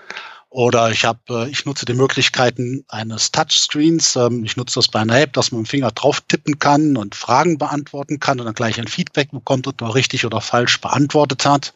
Oder 0.50 0.89
ich 0.89 1.06
habe, 1.06 1.20
äh, 1.29 1.50
ich 1.50 1.65
nutze 1.65 1.86
die 1.86 1.94
Möglichkeiten 1.94 2.84
eines 2.88 3.32
Touchscreens. 3.32 4.15
Ähm, 4.15 4.44
ich 4.44 4.58
nutze 4.58 4.75
das 4.75 4.88
bei 4.88 5.00
einer 5.00 5.20
App, 5.20 5.34
dass 5.34 5.51
man 5.51 5.62
mit 5.62 5.68
dem 5.68 5.72
Finger 5.72 5.91
drauf 5.91 6.22
tippen 6.22 6.58
kann 6.58 6.98
und 6.98 7.15
Fragen 7.15 7.58
beantworten 7.58 8.20
kann 8.20 8.39
und 8.39 8.46
dann 8.46 8.56
gleich 8.56 8.79
ein 8.79 8.88
Feedback 8.88 9.32
bekommt, 9.32 9.68
ob 9.68 9.79
man 9.82 9.91
richtig 9.91 10.25
oder 10.25 10.41
falsch 10.41 10.82
beantwortet 10.82 11.46
hat. 11.46 11.74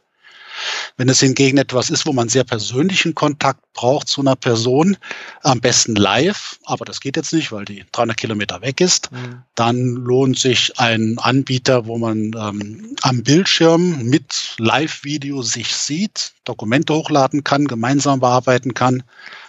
Wenn 0.98 1.10
es 1.10 1.20
hingegen 1.20 1.58
etwas 1.58 1.89
ist, 1.89 2.05
wo 2.05 2.13
man 2.13 2.29
sehr 2.29 2.43
persönlichen 2.43 3.15
Kontakt 3.15 3.62
braucht 3.74 4.08
zu 4.08 4.22
einer 4.22 4.36
Person, 4.36 4.98
am 5.41 5.60
besten 5.60 5.96
live, 5.96 6.60
aber 6.65 6.86
das 6.86 7.00
geht 7.00 7.17
jetzt 7.17 7.34
nicht, 7.34 7.51
weil 7.51 7.65
die 7.65 7.84
300 7.91 8.17
Kilometer 8.17 8.62
weg 8.62 8.82
ist, 8.82 9.12
mhm. 9.12 9.43
dann 9.55 9.96
lohnt 9.96 10.38
sich 10.38 10.79
ein 10.79 11.17
Anbieter, 11.20 11.86
wo 11.86 11.98
man 11.98 12.32
ähm, 12.38 12.96
am 13.01 13.24
Bildschirm 13.24 14.03
mit 14.03 14.55
Live-Video 14.58 15.41
sich 15.41 15.75
sieht, 15.75 16.34
Dokumente 16.46 16.93
hochladen 16.93 17.43
kann, 17.43 17.65
gemeinsam 17.67 18.20
bearbeiten 18.20 18.74
kann, 18.74 19.03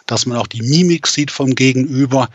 dass 0.07 0.27
man 0.27 0.39
auch 0.39 0.47
die 0.47 0.63
Mimik 0.63 1.07
sieht 1.07 1.31
vom 1.31 1.55
Gegenüber. 1.55 2.29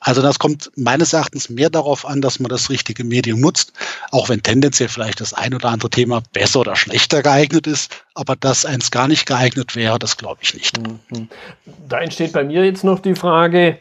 Also 0.00 0.22
das 0.22 0.38
kommt 0.38 0.70
meines 0.76 1.12
Erachtens 1.12 1.50
mehr 1.50 1.70
darauf 1.70 2.06
an, 2.06 2.20
dass 2.20 2.38
man 2.38 2.48
das 2.48 2.70
richtige 2.70 3.04
Medium 3.04 3.40
nutzt, 3.40 3.72
auch 4.10 4.28
wenn 4.28 4.42
tendenziell 4.42 4.88
vielleicht 4.88 5.20
das 5.20 5.34
ein 5.34 5.54
oder 5.54 5.70
andere 5.70 5.90
Thema 5.90 6.22
besser 6.32 6.60
oder 6.60 6.76
schlechter 6.76 7.22
geeignet 7.22 7.66
ist, 7.66 8.04
aber 8.14 8.36
dass 8.36 8.64
eins 8.64 8.90
gar 8.90 9.08
nicht 9.08 9.26
geeignet 9.26 9.74
wäre, 9.74 9.98
das 9.98 10.16
glaube 10.16 10.40
ich 10.42 10.54
nicht. 10.54 10.78
Mhm. 10.78 11.28
Da 11.88 12.00
entsteht 12.00 12.32
bei 12.32 12.44
mir 12.44 12.64
jetzt 12.64 12.84
noch 12.84 13.00
die 13.00 13.14
Frage, 13.14 13.78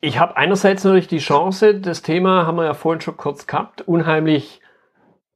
ich 0.00 0.18
habe 0.18 0.36
einerseits 0.36 0.84
natürlich 0.84 1.08
die 1.08 1.18
Chance, 1.18 1.74
das 1.74 2.02
Thema 2.02 2.46
haben 2.46 2.56
wir 2.56 2.64
ja 2.64 2.74
vorhin 2.74 3.00
schon 3.00 3.16
kurz 3.16 3.46
gehabt, 3.46 3.80
unheimlich 3.82 4.60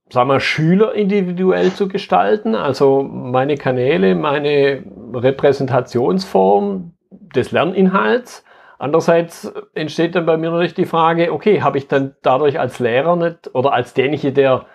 sagen 0.09 0.29
wir, 0.29 0.41
Schüler 0.41 0.95
individuell 0.95 1.73
zu 1.73 1.89
gestalten, 1.89 2.55
also 2.55 3.03
meine 3.03 3.57
Kanäle, 3.57 4.15
meine 4.15 4.85
Repräsentationsform 5.15 6.93
des 7.11 7.51
Lerninhalts 7.51 8.45
Andererseits 8.83 9.45
entsteht 9.75 10.17
dann 10.17 10.27
bei 10.27 10.37
mir 10.37 10.51
natürlich 10.51 10.75
die 10.75 10.87
Frage, 10.87 11.33
okay, 11.33 11.63
habe 11.63 11.79
ich 11.79 11.87
dann 11.87 12.17
dadurch 12.23 12.59
als 12.59 12.81
Lehrer 12.81 13.15
nicht 13.15 13.55
oder 13.55 13.73
als 13.73 13.95
derjenige, 13.95 14.33
der 14.33 14.67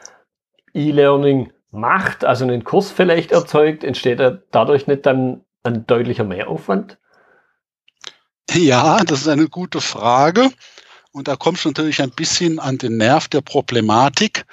E-Learning 0.74 1.52
macht, 1.72 2.24
also 2.24 2.46
einen 2.46 2.64
Kurs 2.64 2.90
vielleicht 2.90 3.34
erzeugt, 3.34 3.84
entsteht 3.84 4.22
dadurch 4.52 4.88
nicht 4.88 5.06
dann 5.06 5.44
ein 5.64 5.86
deutlicher 5.88 6.24
Mehraufwand? 6.24 6.98
Ja, 8.50 9.04
das 9.04 9.24
ist 9.24 9.28
eine 9.28 9.50
gute 9.50 9.82
Frage. 9.82 10.52
Und 11.12 11.28
da 11.28 11.36
kommst 11.36 11.66
du 11.66 11.70
natürlich 11.70 12.02
ein 12.02 12.12
bisschen 12.12 12.60
an 12.60 12.78
den 12.78 12.96
Nerv 12.96 13.28
der 13.28 13.42
Problematik 13.42 14.46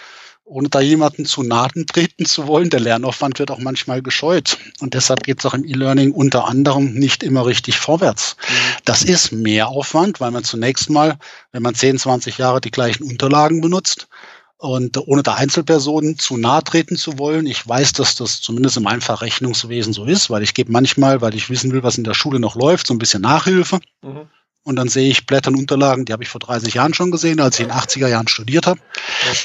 ohne 0.45 0.69
da 0.69 0.81
jemanden 0.81 1.25
zu 1.25 1.43
Nahen 1.43 1.87
treten 1.87 2.27
zu 2.27 2.47
wollen. 2.47 2.71
Der 2.71 2.81
Lernaufwand 2.81 3.39
wird 3.39 3.51
auch 3.51 3.59
manchmal 3.59 4.03
gescheut. 4.03 4.59
Und 4.81 4.95
deshalb 4.95 5.23
geht 5.25 5.39
es 5.39 5.47
auch 5.47 5.55
im 5.55 5.65
E-Learning 5.65 6.13
unter 6.13 6.47
anderem 6.47 6.95
nicht 6.95 7.23
immer 7.23 7.47
richtig 7.47 7.79
vorwärts. 7.79 8.37
Mhm. 8.37 8.55
Das 8.85 9.03
ist 9.03 9.33
mehr 9.33 9.69
Aufwand, 9.69 10.21
weil 10.21 10.31
man 10.31 10.45
zunächst 10.45 10.91
mal, 10.91 11.19
wenn 11.53 11.63
man 11.63 11.75
10, 11.75 11.99
20 11.99 12.39
Jahre 12.39 12.61
die 12.61 12.71
gleichen 12.71 13.05
Unterlagen 13.05 13.61
benutzt, 13.61 14.09
und 14.57 14.97
ohne 14.97 15.23
der 15.23 15.35
Einzelpersonen 15.35 16.19
zu 16.19 16.39
nahe 16.39 16.65
treten 16.65 16.97
zu 16.97 17.19
wollen, 17.19 17.47
ich 17.47 17.69
weiß, 17.69 17.93
dass 17.93 18.15
das 18.15 18.41
zumindest 18.41 18.79
in 18.79 18.85
meinem 18.85 19.03
Rechnungswesen 19.03 19.93
so 19.93 20.07
ist, 20.07 20.31
weil 20.31 20.43
ich 20.43 20.55
gebe 20.55 20.73
manchmal, 20.73 21.21
weil 21.21 21.35
ich 21.35 21.51
wissen 21.51 21.71
will, 21.73 21.83
was 21.83 21.99
in 21.99 22.05
der 22.05 22.15
Schule 22.15 22.41
noch 22.41 22.55
läuft, 22.57 22.87
so 22.87 22.95
ein 22.95 22.99
bisschen 22.99 23.21
Nachhilfe. 23.21 23.81
Mhm 24.01 24.27
und 24.65 24.77
dann 24.77 24.89
sehe 24.89 25.11
ich 25.11 25.27
Blättern, 25.27 25.55
Unterlagen, 25.55 26.07
die 26.07 26.13
habe 26.13 26.23
ich 26.23 26.31
vor 26.31 26.41
30 26.41 26.75
Jahren 26.75 26.95
schon 26.95 27.11
gesehen, 27.11 27.39
als 27.39 27.57
ich 27.57 27.63
in 27.63 27.69
den 27.69 27.77
80er 27.77 28.09
Jahren 28.09 28.29
studiert 28.29 28.67
habe. 28.67 28.81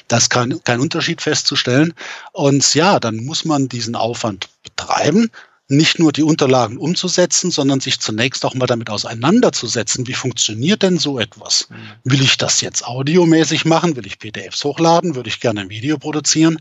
Da 0.07 0.17
ist 0.17 0.29
kein, 0.29 0.63
kein 0.63 0.79
Unterschied 0.79 1.21
festzustellen. 1.21 1.93
Und 2.31 2.73
ja, 2.73 2.99
dann 2.99 3.17
muss 3.17 3.43
man 3.43 3.67
diesen 3.67 3.95
Aufwand 3.95 4.47
betreiben, 4.63 5.29
nicht 5.67 5.99
nur 5.99 6.13
die 6.13 6.23
Unterlagen 6.23 6.77
umzusetzen, 6.77 7.51
sondern 7.51 7.81
sich 7.81 7.99
zunächst 7.99 8.43
auch 8.45 8.55
mal 8.55 8.65
damit 8.65 8.89
auseinanderzusetzen, 8.89 10.07
wie 10.07 10.13
funktioniert 10.13 10.81
denn 10.81 10.97
so 10.97 11.19
etwas? 11.19 11.67
Mhm. 11.69 11.75
Will 12.11 12.21
ich 12.21 12.37
das 12.37 12.61
jetzt 12.61 12.85
audiomäßig 12.85 13.65
machen? 13.65 13.95
Will 13.97 14.07
ich 14.07 14.19
PDFs 14.19 14.63
hochladen? 14.63 15.15
Würde 15.15 15.29
ich 15.29 15.41
gerne 15.41 15.61
ein 15.61 15.69
Video 15.69 15.97
produzieren? 15.97 16.57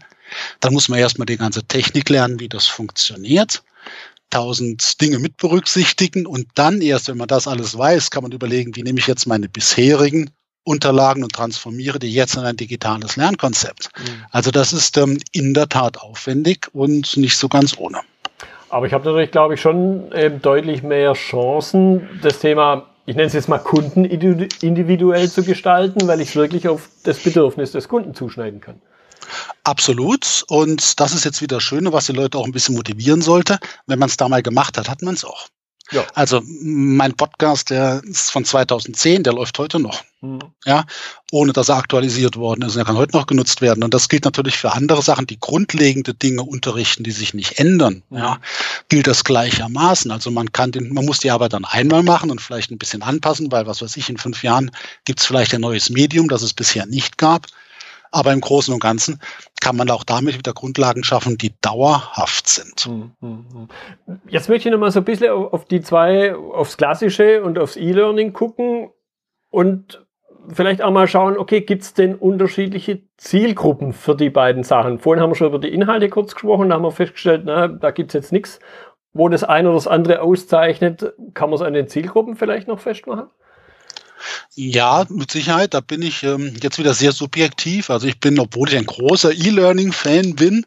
Dann 0.61 0.75
muss 0.75 0.89
man 0.89 0.99
erstmal 0.99 1.27
die 1.27 1.39
ganze 1.39 1.63
Technik 1.63 2.09
lernen, 2.11 2.39
wie 2.41 2.49
das 2.51 2.67
funktioniert 2.67 3.63
tausend 4.31 5.01
Dinge 5.01 5.19
mit 5.19 5.37
berücksichtigen 5.37 6.27
und 6.27 6.47
dann 6.55 6.81
erst, 6.81 7.09
wenn 7.09 7.17
man 7.17 7.29
das 7.29 7.49
alles 7.49 7.77
weiß, 7.77 8.11
kann 8.11 8.23
man 8.23 8.33
überlegen, 8.33 8.77
wie 8.77 8.83
nehme 8.83 8.99
ich 8.99 9.07
jetzt 9.07 9.27
meine 9.27 9.49
bisherigen 9.49 10.31
Unterlagen 10.65 11.23
und 11.23 11.33
transformiere 11.33 11.99
die 11.99 12.13
jetzt 12.13 12.37
in 12.37 12.43
ein 12.43 12.57
digitales 12.57 13.17
Lernkonzept. 13.17 13.89
Mhm. 13.97 14.25
Also 14.31 14.51
das 14.51 14.73
ist 14.73 14.99
ähm, 14.99 15.19
in 15.33 15.55
der 15.55 15.69
Tat 15.69 15.99
aufwendig 15.99 16.69
und 16.73 17.17
nicht 17.17 17.37
so 17.37 17.49
ganz 17.49 17.77
ohne. 17.79 18.01
Aber 18.69 18.87
ich 18.87 18.93
habe 18.93 19.05
natürlich, 19.05 19.31
glaube 19.31 19.55
ich, 19.55 19.61
schon 19.63 20.11
ähm, 20.13 20.43
deutlich 20.43 20.83
mehr 20.83 21.15
Chancen, 21.15 22.07
das 22.23 22.41
Thema, 22.41 22.87
ich 23.07 23.17
nenne 23.17 23.29
es 23.29 23.33
jetzt 23.33 23.49
mal 23.49 23.59
Kunden 23.59 24.05
individuell 24.05 25.31
zu 25.31 25.43
gestalten, 25.43 26.07
weil 26.07 26.21
ich 26.21 26.29
es 26.29 26.37
wirklich 26.37 26.69
auf 26.69 26.91
das 27.03 27.19
Bedürfnis 27.19 27.73
des 27.73 27.89
Kunden 27.89 28.15
zuschneiden 28.15 28.61
kann. 28.61 28.83
Absolut. 29.65 30.45
Und 30.49 31.01
das 31.01 31.13
ist 31.13 31.25
jetzt 31.25 31.43
wieder 31.43 31.57
das 31.57 31.65
Schöne, 31.65 31.93
was 31.93 32.07
die 32.07 32.13
Leute 32.13 32.39
auch 32.39 32.45
ein 32.45 32.53
bisschen 32.53 32.75
motivieren 32.75 33.23
sollte. 33.23 33.59
Wenn 33.87 33.99
man 33.99 34.09
es 34.09 34.17
da 34.17 34.29
mal 34.29 34.43
gemacht 34.43 34.79
hat, 34.79 34.89
hat 34.89 35.03
man 35.03 35.15
es 35.15 35.25
auch. 35.25 35.49
Ja. 35.91 36.05
Also 36.15 36.43
mein 36.45 37.15
Podcast, 37.15 37.71
der 37.71 38.03
ist 38.05 38.31
von 38.31 38.45
2010, 38.45 39.23
der 39.23 39.33
läuft 39.33 39.59
heute 39.59 39.81
noch. 39.81 40.03
Mhm. 40.21 40.41
Ja, 40.67 40.85
ohne 41.31 41.53
dass 41.53 41.69
er 41.69 41.77
aktualisiert 41.77 42.37
worden 42.37 42.63
ist. 42.63 42.77
Er 42.77 42.85
kann 42.85 42.97
heute 42.97 43.17
noch 43.17 43.27
genutzt 43.27 43.63
werden. 43.63 43.83
Und 43.83 43.95
das 43.95 44.09
gilt 44.09 44.25
natürlich 44.25 44.59
für 44.59 44.73
andere 44.73 45.01
Sachen, 45.01 45.27
die 45.27 45.41
grundlegende 45.41 46.13
Dinge 46.13 46.43
unterrichten, 46.43 47.05
die 47.05 47.11
sich 47.11 47.33
nicht 47.33 47.59
ändern. 47.59 48.03
Mhm. 48.11 48.19
Ja, 48.19 48.39
gilt 48.89 49.07
das 49.07 49.25
gleichermaßen. 49.25 50.11
Also 50.11 50.31
man 50.31 50.53
kann 50.53 50.73
den, 50.73 50.93
man 50.93 51.07
muss 51.07 51.21
die 51.21 51.31
Arbeit 51.31 51.55
dann 51.55 51.65
einmal 51.65 52.03
machen 52.03 52.31
und 52.31 52.43
vielleicht 52.43 52.71
ein 52.71 52.79
bisschen 52.79 53.03
anpassen, 53.03 53.51
weil 53.51 53.67
was 53.67 53.81
weiß 53.81 53.97
ich, 53.97 54.11
in 54.11 54.19
fünf 54.19 54.43
Jahren 54.43 54.71
gibt 55.05 55.21
es 55.21 55.27
vielleicht 55.27 55.55
ein 55.55 55.63
neues 55.63 55.89
Medium, 55.89 56.29
das 56.29 56.43
es 56.43 56.53
bisher 56.53 56.85
nicht 56.85 57.17
gab. 57.17 57.47
Aber 58.11 58.33
im 58.33 58.41
Großen 58.41 58.73
und 58.73 58.81
Ganzen 58.81 59.21
kann 59.61 59.77
man 59.77 59.91
auch 59.91 60.05
damit 60.05 60.39
wieder 60.39 60.53
Grundlagen 60.53 61.05
schaffen, 61.05 61.39
die 61.39 61.53
dauerhaft 61.61 62.49
sind. 62.49 62.81
Hm, 62.87 63.13
hm, 63.21 63.47
hm. 64.07 64.21
Jetzt 64.29 64.49
möchte 64.49 64.69
ich 64.69 64.73
noch 64.73 64.81
mal 64.81 64.91
so 64.91 65.01
ein 65.01 65.05
bisschen 65.05 65.31
auf 65.31 65.65
die 65.65 65.81
zwei, 65.81 66.35
aufs 66.35 66.77
Klassische 66.77 67.43
und 67.43 67.59
aufs 67.59 67.77
E-Learning 67.77 68.33
gucken 68.33 68.91
und 69.51 70.07
vielleicht 70.49 70.83
auch 70.83 70.91
mal 70.91 71.07
schauen, 71.07 71.37
okay, 71.37 71.61
gibt 71.61 71.83
es 71.83 71.95
denn 71.95 72.15
unterschiedliche 72.15 73.03
Zielgruppen 73.17 73.93
für 73.93 74.17
die 74.17 74.31
beiden 74.31 74.63
Sachen? 74.63 74.99
Vorhin 74.99 75.23
haben 75.23 75.31
wir 75.31 75.37
schon 75.37 75.49
über 75.49 75.59
die 75.59 75.73
Inhalte 75.73 76.09
kurz 76.09 76.35
gesprochen, 76.35 76.69
da 76.69 76.77
haben 76.77 76.83
wir 76.83 76.91
festgestellt, 76.91 77.43
na, 77.45 77.69
da 77.69 77.91
gibt 77.91 78.11
es 78.11 78.15
jetzt 78.15 78.33
nichts, 78.33 78.61
wo 79.13 79.29
das 79.29 79.45
eine 79.45 79.69
oder 79.69 79.77
das 79.77 79.89
andere 79.89 80.23
auszeichnet. 80.23 81.15
Kann 81.35 81.51
man 81.51 81.59
es 81.59 81.63
an 81.63 81.73
den 81.73 81.89
Zielgruppen 81.89 82.37
vielleicht 82.37 82.69
noch 82.69 82.81
festmachen? 82.81 83.29
Ja, 84.55 85.07
mit 85.09 85.31
Sicherheit. 85.31 85.75
Da 85.75 85.81
bin 85.81 86.03
ich 86.03 86.23
ähm, 86.23 86.55
jetzt 86.63 86.79
wieder 86.79 86.95
sehr 86.95 87.13
subjektiv. 87.13 87.91
Also 87.91 88.07
ich 88.07 88.21
bin, 88.21 88.39
obwohl 88.39 88.69
ich 88.69 88.77
ein 88.77 88.87
großer 88.87 89.33
E-Learning-Fan 89.33 90.35
bin, 90.35 90.67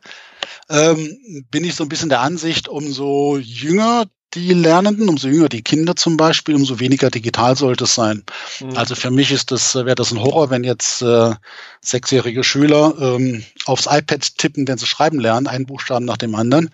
ähm, 0.69 1.45
bin 1.51 1.63
ich 1.63 1.75
so 1.75 1.83
ein 1.83 1.89
bisschen 1.89 2.09
der 2.09 2.21
Ansicht, 2.21 2.67
umso 2.67 3.37
jünger 3.37 4.05
die 4.33 4.53
Lernenden, 4.53 5.09
umso 5.09 5.27
jünger 5.27 5.49
die 5.49 5.61
Kinder 5.61 5.95
zum 5.95 6.15
Beispiel, 6.15 6.55
umso 6.55 6.79
weniger 6.79 7.09
digital 7.09 7.57
sollte 7.57 7.83
es 7.83 7.95
sein. 7.95 8.23
Mhm. 8.61 8.77
Also 8.77 8.95
für 8.95 9.11
mich 9.11 9.31
ist 9.31 9.51
das, 9.51 9.75
wäre 9.75 9.95
das 9.95 10.11
ein 10.11 10.21
Horror, 10.21 10.49
wenn 10.49 10.63
jetzt 10.63 11.01
äh, 11.01 11.33
sechsjährige 11.81 12.43
Schüler 12.43 12.95
ähm, 12.99 13.43
aufs 13.65 13.87
iPad 13.87 14.37
tippen, 14.37 14.67
wenn 14.67 14.77
sie 14.77 14.85
schreiben 14.85 15.19
lernen, 15.19 15.47
einen 15.47 15.65
Buchstaben 15.65 16.05
nach 16.05 16.17
dem 16.17 16.35
anderen, 16.35 16.69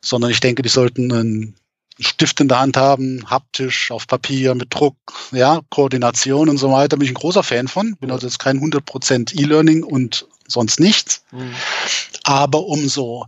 sondern 0.00 0.30
ich 0.30 0.40
denke, 0.40 0.62
die 0.62 0.68
sollten 0.68 1.12
ein 1.12 1.54
Stift 2.02 2.40
in 2.40 2.48
der 2.48 2.60
Hand 2.60 2.76
haben, 2.76 3.24
haptisch, 3.28 3.90
auf 3.90 4.06
Papier, 4.06 4.54
mit 4.54 4.74
Druck, 4.74 4.96
ja, 5.32 5.60
Koordination 5.70 6.48
und 6.48 6.58
so 6.58 6.70
weiter, 6.70 6.96
bin 6.96 7.06
ich 7.06 7.12
ein 7.12 7.16
großer 7.16 7.42
Fan 7.42 7.68
von. 7.68 7.96
Bin 7.96 8.10
also 8.10 8.26
jetzt 8.26 8.38
kein 8.38 8.60
100% 8.60 9.34
E-Learning 9.38 9.82
und 9.82 10.26
sonst 10.46 10.80
nichts. 10.80 11.24
Mhm. 11.32 11.54
Aber 12.24 12.64
umso 12.66 13.26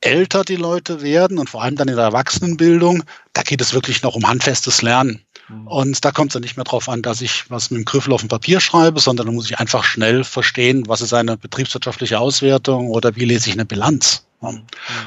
älter 0.00 0.44
die 0.44 0.56
Leute 0.56 1.02
werden 1.02 1.38
und 1.38 1.48
vor 1.48 1.62
allem 1.62 1.76
dann 1.76 1.88
in 1.88 1.96
der 1.96 2.06
Erwachsenenbildung, 2.06 3.04
da 3.32 3.42
geht 3.42 3.60
es 3.60 3.72
wirklich 3.72 4.02
noch 4.02 4.14
um 4.14 4.26
handfestes 4.26 4.82
Lernen. 4.82 5.24
Mhm. 5.48 5.66
Und 5.66 6.04
da 6.04 6.10
kommt 6.10 6.30
es 6.30 6.34
dann 6.34 6.42
nicht 6.42 6.56
mehr 6.56 6.64
darauf 6.64 6.88
an, 6.88 7.02
dass 7.02 7.20
ich 7.20 7.50
was 7.50 7.70
mit 7.70 7.80
dem 7.80 7.84
Griffel 7.84 8.12
auf 8.12 8.20
dem 8.20 8.28
Papier 8.28 8.60
schreibe, 8.60 9.00
sondern 9.00 9.26
da 9.26 9.32
muss 9.32 9.50
ich 9.50 9.58
einfach 9.58 9.84
schnell 9.84 10.24
verstehen, 10.24 10.84
was 10.88 11.00
ist 11.00 11.12
eine 11.12 11.36
betriebswirtschaftliche 11.36 12.18
Auswertung 12.18 12.90
oder 12.90 13.16
wie 13.16 13.24
lese 13.24 13.48
ich 13.48 13.54
eine 13.54 13.64
Bilanz. 13.64 14.24
Mhm. 14.40 14.62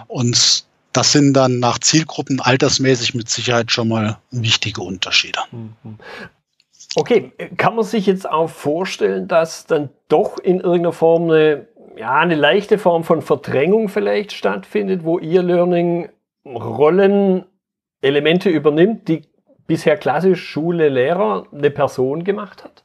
Und 0.08 0.66
das 0.96 1.12
sind 1.12 1.34
dann 1.34 1.60
nach 1.60 1.80
Zielgruppen 1.80 2.40
altersmäßig 2.40 3.16
mit 3.16 3.30
Sicherheit 3.30 3.72
schon 3.72 3.90
mal 3.90 4.18
wichtige 4.32 4.82
Unterschiede. 4.82 5.40
Mhm. 5.52 5.98
Okay, 6.96 7.34
kann 7.58 7.76
man 7.76 7.84
sich 7.84 8.06
jetzt 8.06 8.30
auch 8.30 8.50
vorstellen, 8.50 9.28
dass 9.28 9.66
dann 9.66 9.90
doch 10.08 10.38
in 10.38 10.62
irgendeiner 10.62 10.94
Form 10.94 11.24
eine, 11.24 11.68
ja, 11.98 12.16
eine 12.16 12.36
leichte 12.36 12.78
Form 12.78 13.04
von 13.04 13.22
Verdrängung 13.22 13.90
vielleicht 13.90 14.32
stattfindet, 14.32 15.04
wo 15.04 15.20
ihr 15.20 15.44
Learning 15.44 16.10
Rollen, 16.46 17.44
Elemente 18.02 18.50
übernimmt, 18.50 19.08
die 19.10 19.24
bisher 19.68 19.98
klassisch 19.98 20.48
Schule, 20.48 20.88
Lehrer 20.88 21.48
eine 21.52 21.72
Person 21.72 22.24
gemacht 22.24 22.64
hat? 22.64 22.84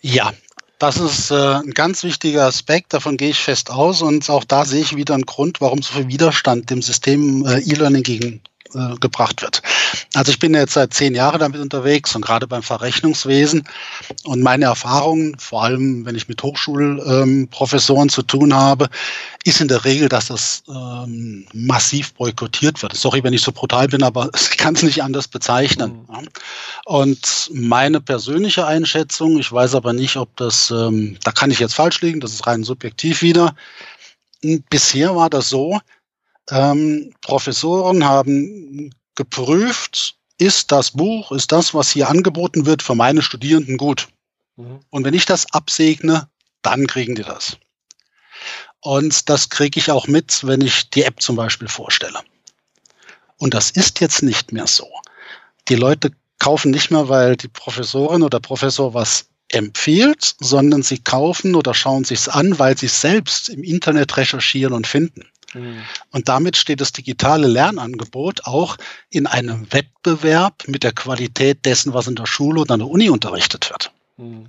Ja, 0.00 0.32
das 0.78 0.98
ist 0.98 1.30
äh, 1.30 1.34
ein 1.34 1.72
ganz 1.72 2.02
wichtiger 2.02 2.46
Aspekt, 2.46 2.92
davon 2.92 3.16
gehe 3.16 3.30
ich 3.30 3.40
fest 3.40 3.70
aus. 3.70 4.02
Und 4.02 4.28
auch 4.28 4.44
da 4.44 4.64
sehe 4.64 4.82
ich 4.82 4.96
wieder 4.96 5.14
einen 5.14 5.26
Grund, 5.26 5.60
warum 5.60 5.82
so 5.82 5.94
viel 5.94 6.08
Widerstand 6.08 6.70
dem 6.70 6.82
System 6.82 7.46
äh, 7.46 7.60
E-Learning 7.60 8.02
gegen 8.02 8.42
äh, 8.74 8.96
gebracht 9.00 9.42
wird. 9.42 9.62
Also 10.14 10.30
ich 10.30 10.38
bin 10.38 10.54
jetzt 10.54 10.74
seit 10.74 10.94
zehn 10.94 11.14
Jahren 11.14 11.40
damit 11.40 11.60
unterwegs 11.60 12.14
und 12.14 12.22
gerade 12.22 12.46
beim 12.46 12.62
Verrechnungswesen 12.62 13.64
und 14.24 14.42
meine 14.42 14.66
Erfahrungen, 14.66 15.38
vor 15.38 15.64
allem 15.64 16.04
wenn 16.04 16.16
ich 16.16 16.28
mit 16.28 16.42
Hochschulprofessoren 16.42 18.04
ähm, 18.04 18.08
zu 18.08 18.22
tun 18.22 18.54
habe, 18.54 18.88
ist 19.44 19.60
in 19.60 19.68
der 19.68 19.84
Regel, 19.84 20.08
dass 20.08 20.26
das 20.26 20.62
ähm, 20.68 21.46
massiv 21.52 22.14
boykottiert 22.14 22.82
wird. 22.82 22.96
Sorry, 22.96 23.22
wenn 23.22 23.34
ich 23.34 23.42
so 23.42 23.52
brutal 23.52 23.88
bin, 23.88 24.02
aber 24.02 24.30
ich 24.50 24.56
kann 24.56 24.74
es 24.74 24.82
nicht 24.82 25.02
anders 25.02 25.28
bezeichnen. 25.28 26.06
Mhm. 26.08 26.28
Und 26.86 27.50
meine 27.52 28.00
persönliche 28.00 28.66
Einschätzung, 28.66 29.38
ich 29.38 29.50
weiß 29.52 29.74
aber 29.74 29.92
nicht, 29.92 30.16
ob 30.16 30.34
das, 30.36 30.70
ähm, 30.70 31.16
da 31.22 31.32
kann 31.32 31.50
ich 31.50 31.58
jetzt 31.58 31.74
falsch 31.74 32.00
liegen, 32.00 32.20
das 32.20 32.32
ist 32.32 32.46
rein 32.46 32.64
subjektiv 32.64 33.22
wieder. 33.22 33.54
Bisher 34.68 35.16
war 35.16 35.30
das 35.30 35.48
so, 35.48 35.80
ähm, 36.50 37.14
Professoren 37.20 38.04
haben 38.04 38.90
geprüft, 39.14 40.16
ist 40.38 40.72
das 40.72 40.90
Buch, 40.90 41.32
ist 41.32 41.52
das, 41.52 41.74
was 41.74 41.90
hier 41.90 42.08
angeboten 42.08 42.66
wird, 42.66 42.82
für 42.82 42.94
meine 42.94 43.22
Studierenden 43.22 43.76
gut. 43.76 44.08
Mhm. 44.56 44.80
Und 44.90 45.04
wenn 45.04 45.14
ich 45.14 45.26
das 45.26 45.52
absegne, 45.52 46.28
dann 46.62 46.86
kriegen 46.86 47.14
die 47.14 47.22
das. 47.22 47.56
Und 48.80 49.28
das 49.28 49.48
kriege 49.48 49.78
ich 49.78 49.90
auch 49.90 50.06
mit, 50.06 50.46
wenn 50.46 50.60
ich 50.60 50.90
die 50.90 51.04
App 51.04 51.22
zum 51.22 51.36
Beispiel 51.36 51.68
vorstelle. 51.68 52.20
Und 53.38 53.54
das 53.54 53.70
ist 53.70 54.00
jetzt 54.00 54.22
nicht 54.22 54.52
mehr 54.52 54.66
so. 54.66 54.88
Die 55.68 55.74
Leute 55.74 56.10
kaufen 56.38 56.70
nicht 56.70 56.90
mehr, 56.90 57.08
weil 57.08 57.36
die 57.36 57.48
Professorin 57.48 58.22
oder 58.22 58.40
Professor 58.40 58.92
was 58.92 59.26
empfiehlt, 59.48 60.34
sondern 60.40 60.82
sie 60.82 60.98
kaufen 60.98 61.54
oder 61.54 61.74
schauen 61.74 62.04
sich's 62.04 62.28
an, 62.28 62.58
weil 62.58 62.76
sie 62.76 62.86
es 62.86 63.00
selbst 63.00 63.48
im 63.48 63.62
Internet 63.62 64.16
recherchieren 64.16 64.74
und 64.74 64.86
finden. 64.86 65.24
Mhm. 65.54 65.82
Und 66.10 66.28
damit 66.28 66.56
steht 66.56 66.80
das 66.80 66.92
digitale 66.92 67.46
Lernangebot 67.46 68.44
auch 68.44 68.76
in 69.10 69.26
einem 69.26 69.72
Wettbewerb 69.72 70.64
mit 70.66 70.82
der 70.82 70.92
Qualität 70.92 71.64
dessen, 71.64 71.94
was 71.94 72.06
in 72.06 72.16
der 72.16 72.26
Schule 72.26 72.60
oder 72.60 72.74
an 72.74 72.80
der 72.80 72.88
Uni 72.88 73.08
unterrichtet 73.08 73.70
wird. 73.70 73.92
Mhm. 74.16 74.48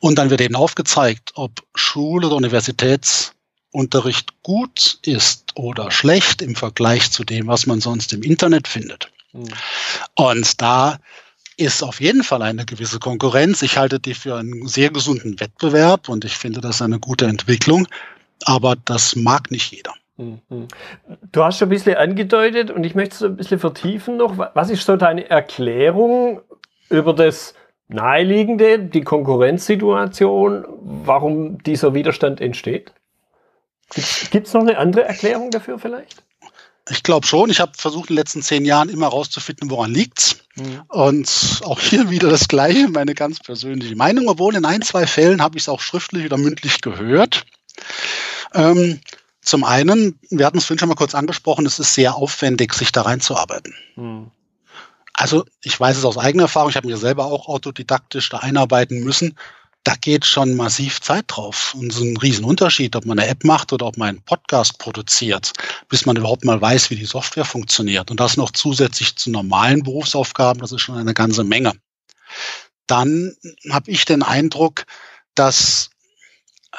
Und 0.00 0.18
dann 0.18 0.30
wird 0.30 0.40
eben 0.40 0.56
aufgezeigt, 0.56 1.32
ob 1.34 1.62
Schule 1.74 2.26
oder 2.26 2.36
Universitätsunterricht 2.36 4.42
gut 4.42 4.98
ist 5.02 5.52
oder 5.54 5.90
schlecht 5.90 6.42
im 6.42 6.56
Vergleich 6.56 7.10
zu 7.10 7.24
dem, 7.24 7.46
was 7.46 7.66
man 7.66 7.80
sonst 7.80 8.12
im 8.12 8.22
Internet 8.22 8.66
findet. 8.66 9.10
Mhm. 9.32 9.48
Und 10.14 10.60
da 10.60 10.98
ist 11.56 11.82
auf 11.82 12.00
jeden 12.00 12.24
Fall 12.24 12.40
eine 12.40 12.64
gewisse 12.64 12.98
Konkurrenz. 12.98 13.60
Ich 13.60 13.76
halte 13.76 14.00
die 14.00 14.14
für 14.14 14.36
einen 14.36 14.66
sehr 14.66 14.90
gesunden 14.90 15.38
Wettbewerb 15.40 16.08
und 16.08 16.24
ich 16.24 16.32
finde 16.32 16.62
das 16.62 16.80
eine 16.80 16.98
gute 16.98 17.26
Entwicklung. 17.26 17.86
Aber 18.44 18.76
das 18.76 19.14
mag 19.14 19.50
nicht 19.50 19.70
jeder. 19.70 19.92
Du 21.32 21.44
hast 21.44 21.58
schon 21.58 21.68
ein 21.68 21.70
bisschen 21.70 21.96
angedeutet 21.96 22.70
und 22.70 22.84
ich 22.84 22.94
möchte 22.94 23.14
es 23.14 23.22
ein 23.22 23.36
bisschen 23.36 23.58
vertiefen 23.58 24.16
noch. 24.16 24.36
Was 24.54 24.70
ist 24.70 24.84
so 24.84 24.96
deine 24.96 25.28
Erklärung 25.28 26.40
über 26.88 27.14
das 27.14 27.54
Naheliegende, 27.88 28.78
die 28.78 29.02
Konkurrenzsituation, 29.02 30.64
warum 30.80 31.62
dieser 31.62 31.94
Widerstand 31.94 32.40
entsteht? 32.40 32.92
Gibt 34.30 34.46
es 34.46 34.54
noch 34.54 34.60
eine 34.60 34.78
andere 34.78 35.04
Erklärung 35.04 35.50
dafür 35.50 35.78
vielleicht? 35.78 36.22
Ich 36.88 37.02
glaube 37.02 37.26
schon. 37.26 37.50
Ich 37.50 37.60
habe 37.60 37.72
versucht 37.76 38.10
in 38.10 38.14
den 38.14 38.20
letzten 38.20 38.42
zehn 38.42 38.64
Jahren 38.64 38.88
immer 38.88 39.06
herauszufinden, 39.06 39.70
woran 39.70 39.92
liegt's. 39.92 40.38
Mhm. 40.56 40.82
Und 40.88 41.60
auch 41.64 41.80
hier 41.80 42.10
wieder 42.10 42.30
das 42.30 42.48
Gleiche, 42.48 42.88
meine 42.88 43.14
ganz 43.14 43.38
persönliche 43.40 43.96
Meinung, 43.96 44.28
obwohl 44.28 44.56
in 44.56 44.64
ein, 44.64 44.82
zwei 44.82 45.06
Fällen 45.06 45.42
habe 45.42 45.56
ich 45.56 45.64
es 45.64 45.68
auch 45.68 45.80
schriftlich 45.80 46.24
oder 46.26 46.36
mündlich 46.36 46.80
gehört. 46.80 47.44
Ähm, 48.54 49.00
zum 49.42 49.64
einen, 49.64 50.18
wir 50.30 50.46
hatten 50.46 50.58
es 50.58 50.64
vorhin 50.64 50.78
schon 50.78 50.88
mal 50.88 50.94
kurz 50.94 51.14
angesprochen, 51.14 51.66
es 51.66 51.78
ist 51.78 51.94
sehr 51.94 52.14
aufwendig, 52.14 52.74
sich 52.74 52.92
da 52.92 53.02
reinzuarbeiten. 53.02 53.74
Mhm. 53.96 54.30
Also 55.14 55.44
ich 55.62 55.78
weiß 55.78 55.98
es 55.98 56.04
aus 56.04 56.18
eigener 56.18 56.44
Erfahrung, 56.44 56.70
ich 56.70 56.76
habe 56.76 56.86
mir 56.86 56.96
selber 56.96 57.26
auch 57.26 57.48
autodidaktisch 57.48 58.28
da 58.30 58.38
einarbeiten 58.38 59.00
müssen. 59.00 59.36
Da 59.84 59.94
geht 59.94 60.26
schon 60.26 60.56
massiv 60.56 61.00
Zeit 61.00 61.24
drauf. 61.28 61.74
Und 61.78 61.92
so 61.92 62.04
ein 62.04 62.16
Riesenunterschied, 62.16 62.96
ob 62.96 63.06
man 63.06 63.18
eine 63.18 63.28
App 63.28 63.44
macht 63.44 63.72
oder 63.72 63.86
ob 63.86 63.96
man 63.96 64.10
einen 64.10 64.22
Podcast 64.22 64.78
produziert, 64.78 65.52
bis 65.88 66.04
man 66.06 66.16
überhaupt 66.16 66.44
mal 66.44 66.60
weiß, 66.60 66.90
wie 66.90 66.96
die 66.96 67.06
Software 67.06 67.44
funktioniert. 67.46 68.10
Und 68.10 68.20
das 68.20 68.36
noch 68.36 68.50
zusätzlich 68.50 69.16
zu 69.16 69.30
normalen 69.30 69.82
Berufsaufgaben, 69.82 70.60
das 70.60 70.72
ist 70.72 70.82
schon 70.82 70.96
eine 70.96 71.14
ganze 71.14 71.44
Menge. 71.44 71.72
Dann 72.86 73.34
habe 73.70 73.90
ich 73.90 74.04
den 74.04 74.22
Eindruck, 74.22 74.84
dass 75.34 75.89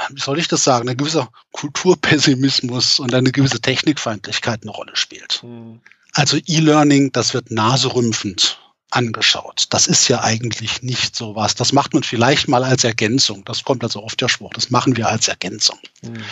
wie 0.10 0.22
soll 0.22 0.40
ich 0.40 0.48
das 0.48 0.64
sagen, 0.64 0.90
ein 0.90 0.98
gewisser 0.98 1.30
Kulturpessimismus 1.52 3.00
und 3.00 3.14
eine 3.14 3.32
gewisse 3.32 3.60
Technikfeindlichkeit 3.60 4.62
eine 4.64 4.72
Rolle 4.72 4.96
spielt. 4.96 5.44
Mhm. 5.44 5.82
Also 6.14 6.38
E-Learning, 6.38 7.12
das 7.12 7.34
wird 7.34 7.52
naserümpfend 7.52 8.60
angeschaut. 8.90 9.68
Das 9.70 9.88
ist 9.88 10.08
ja 10.10 10.22
eigentlich 10.22 10.82
nicht 10.82 11.16
so 11.16 11.36
was. 11.36 11.56
Das 11.56 11.72
macht 11.72 11.94
man 11.94 12.04
vielleicht 12.04 12.48
mal 12.48 12.64
als 12.64 12.84
Ergänzung. 12.84 13.46
Das 13.46 13.64
kommt 13.64 13.84
also 13.84 14.04
oft 14.04 14.20
der 14.20 14.28
Spruch. 14.28 14.54
Das 14.54 14.70
machen 14.70 14.98
wir 14.98 15.08
als 15.08 15.28
Ergänzung. 15.28 15.80
Mhm. 16.02 16.24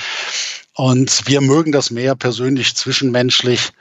Und 0.73 1.27
wir 1.27 1.41
mögen 1.41 1.71
das 1.71 1.89
mehr 1.89 2.15
persönlich 2.15 2.75
zwischenmenschlich. 2.75 3.71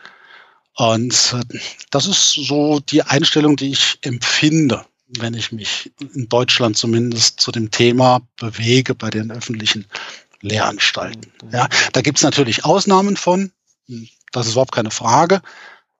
Und 0.74 1.34
äh, 1.34 1.58
das 1.90 2.06
ist 2.06 2.34
so 2.34 2.78
die 2.80 3.02
Einstellung, 3.02 3.56
die 3.56 3.72
ich 3.72 3.98
empfinde 4.02 4.84
wenn 5.16 5.34
ich 5.34 5.52
mich 5.52 5.90
in 5.98 6.28
Deutschland 6.28 6.76
zumindest 6.76 7.40
zu 7.40 7.50
dem 7.50 7.70
Thema 7.70 8.20
bewege 8.36 8.94
bei 8.94 9.10
den 9.10 9.30
öffentlichen 9.30 9.86
Lehranstalten. 10.40 11.32
Mhm. 11.42 11.50
Ja, 11.50 11.68
da 11.92 12.00
gibt 12.02 12.18
es 12.18 12.24
natürlich 12.24 12.64
Ausnahmen 12.64 13.16
von, 13.16 13.52
das 14.32 14.46
ist 14.46 14.52
überhaupt 14.52 14.72
keine 14.72 14.90
Frage, 14.90 15.40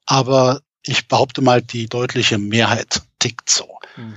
aber 0.06 0.60
ich 0.82 1.08
behaupte 1.08 1.42
mal, 1.42 1.62
die 1.62 1.88
deutliche 1.88 2.38
Mehrheit 2.38 3.02
tickt 3.18 3.50
so. 3.50 3.78
Mhm. 3.96 4.14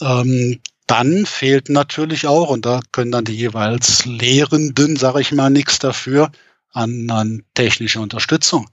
Ähm, 0.00 0.60
dann 0.86 1.24
fehlt 1.24 1.70
natürlich 1.70 2.26
auch, 2.26 2.50
und 2.50 2.66
da 2.66 2.80
können 2.92 3.12
dann 3.12 3.24
die 3.24 3.36
jeweils 3.36 4.04
Lehrenden, 4.04 4.96
sage 4.96 5.20
ich 5.20 5.32
mal, 5.32 5.48
nichts 5.48 5.78
dafür, 5.78 6.30
an, 6.72 7.08
an 7.10 7.42
technischer 7.54 8.00
Unterstützung. 8.00 8.68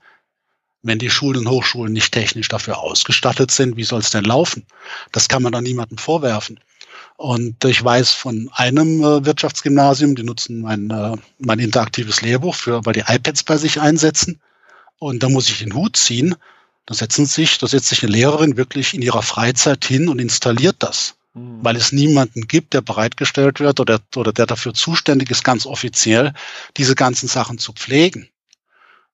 Wenn 0.84 1.00
die 1.00 1.10
Schulen 1.10 1.46
und 1.46 1.50
Hochschulen 1.50 1.94
nicht 1.94 2.12
technisch 2.12 2.48
dafür 2.48 2.80
ausgestattet 2.80 3.52
sind, 3.52 3.78
wie 3.78 3.84
soll 3.84 4.00
es 4.00 4.10
denn 4.10 4.24
laufen? 4.24 4.66
Das 5.12 5.28
kann 5.28 5.44
man 5.44 5.52
dann 5.52 5.64
niemandem 5.64 5.98
vorwerfen. 5.98 6.60
Und 7.18 7.64
ich 7.66 7.84
weiß 7.84 8.14
von 8.14 8.50
einem 8.54 9.04
äh, 9.04 9.24
Wirtschaftsgymnasium, 9.24 10.16
die 10.16 10.24
nutzen 10.24 10.62
mein, 10.62 10.90
äh, 10.90 11.16
mein 11.38 11.60
interaktives 11.60 12.22
Lehrbuch 12.22 12.56
für, 12.56 12.84
weil 12.84 12.94
die 12.94 13.04
iPads 13.06 13.44
bei 13.44 13.58
sich 13.58 13.80
einsetzen. 13.80 14.42
Und 14.98 15.22
da 15.22 15.30
muss 15.30 15.50
ich 15.50 15.60
den 15.60 15.76
Hut 15.76 15.98
ziehen. 15.98 16.36
Da 16.88 16.96
setzen 16.96 17.28
sich, 17.28 17.60
da 17.60 17.68
setzt 17.68 17.90
sich 17.90 18.02
eine 18.02 18.12
Lehrerin 18.12 18.58
wirklich 18.58 18.96
in 18.96 19.04
ihrer 19.04 19.22
Freizeit 19.22 19.86
hin 19.86 20.10
und 20.10 20.20
installiert 20.20 20.78
das. 20.80 21.16
Mhm. 21.36 21.60
Weil 21.62 21.76
es 21.76 21.92
niemanden 21.92 22.48
gibt, 22.48 22.74
der 22.74 22.82
bereitgestellt 22.82 23.60
wird 23.60 23.80
oder, 23.80 24.00
oder 24.16 24.34
der 24.34 24.48
dafür 24.48 24.74
zuständig 24.74 25.30
ist, 25.30 25.44
ganz 25.44 25.68
offiziell 25.68 26.34
diese 26.76 26.96
ganzen 26.96 27.28
Sachen 27.28 27.60
zu 27.60 27.72
pflegen. 27.74 28.30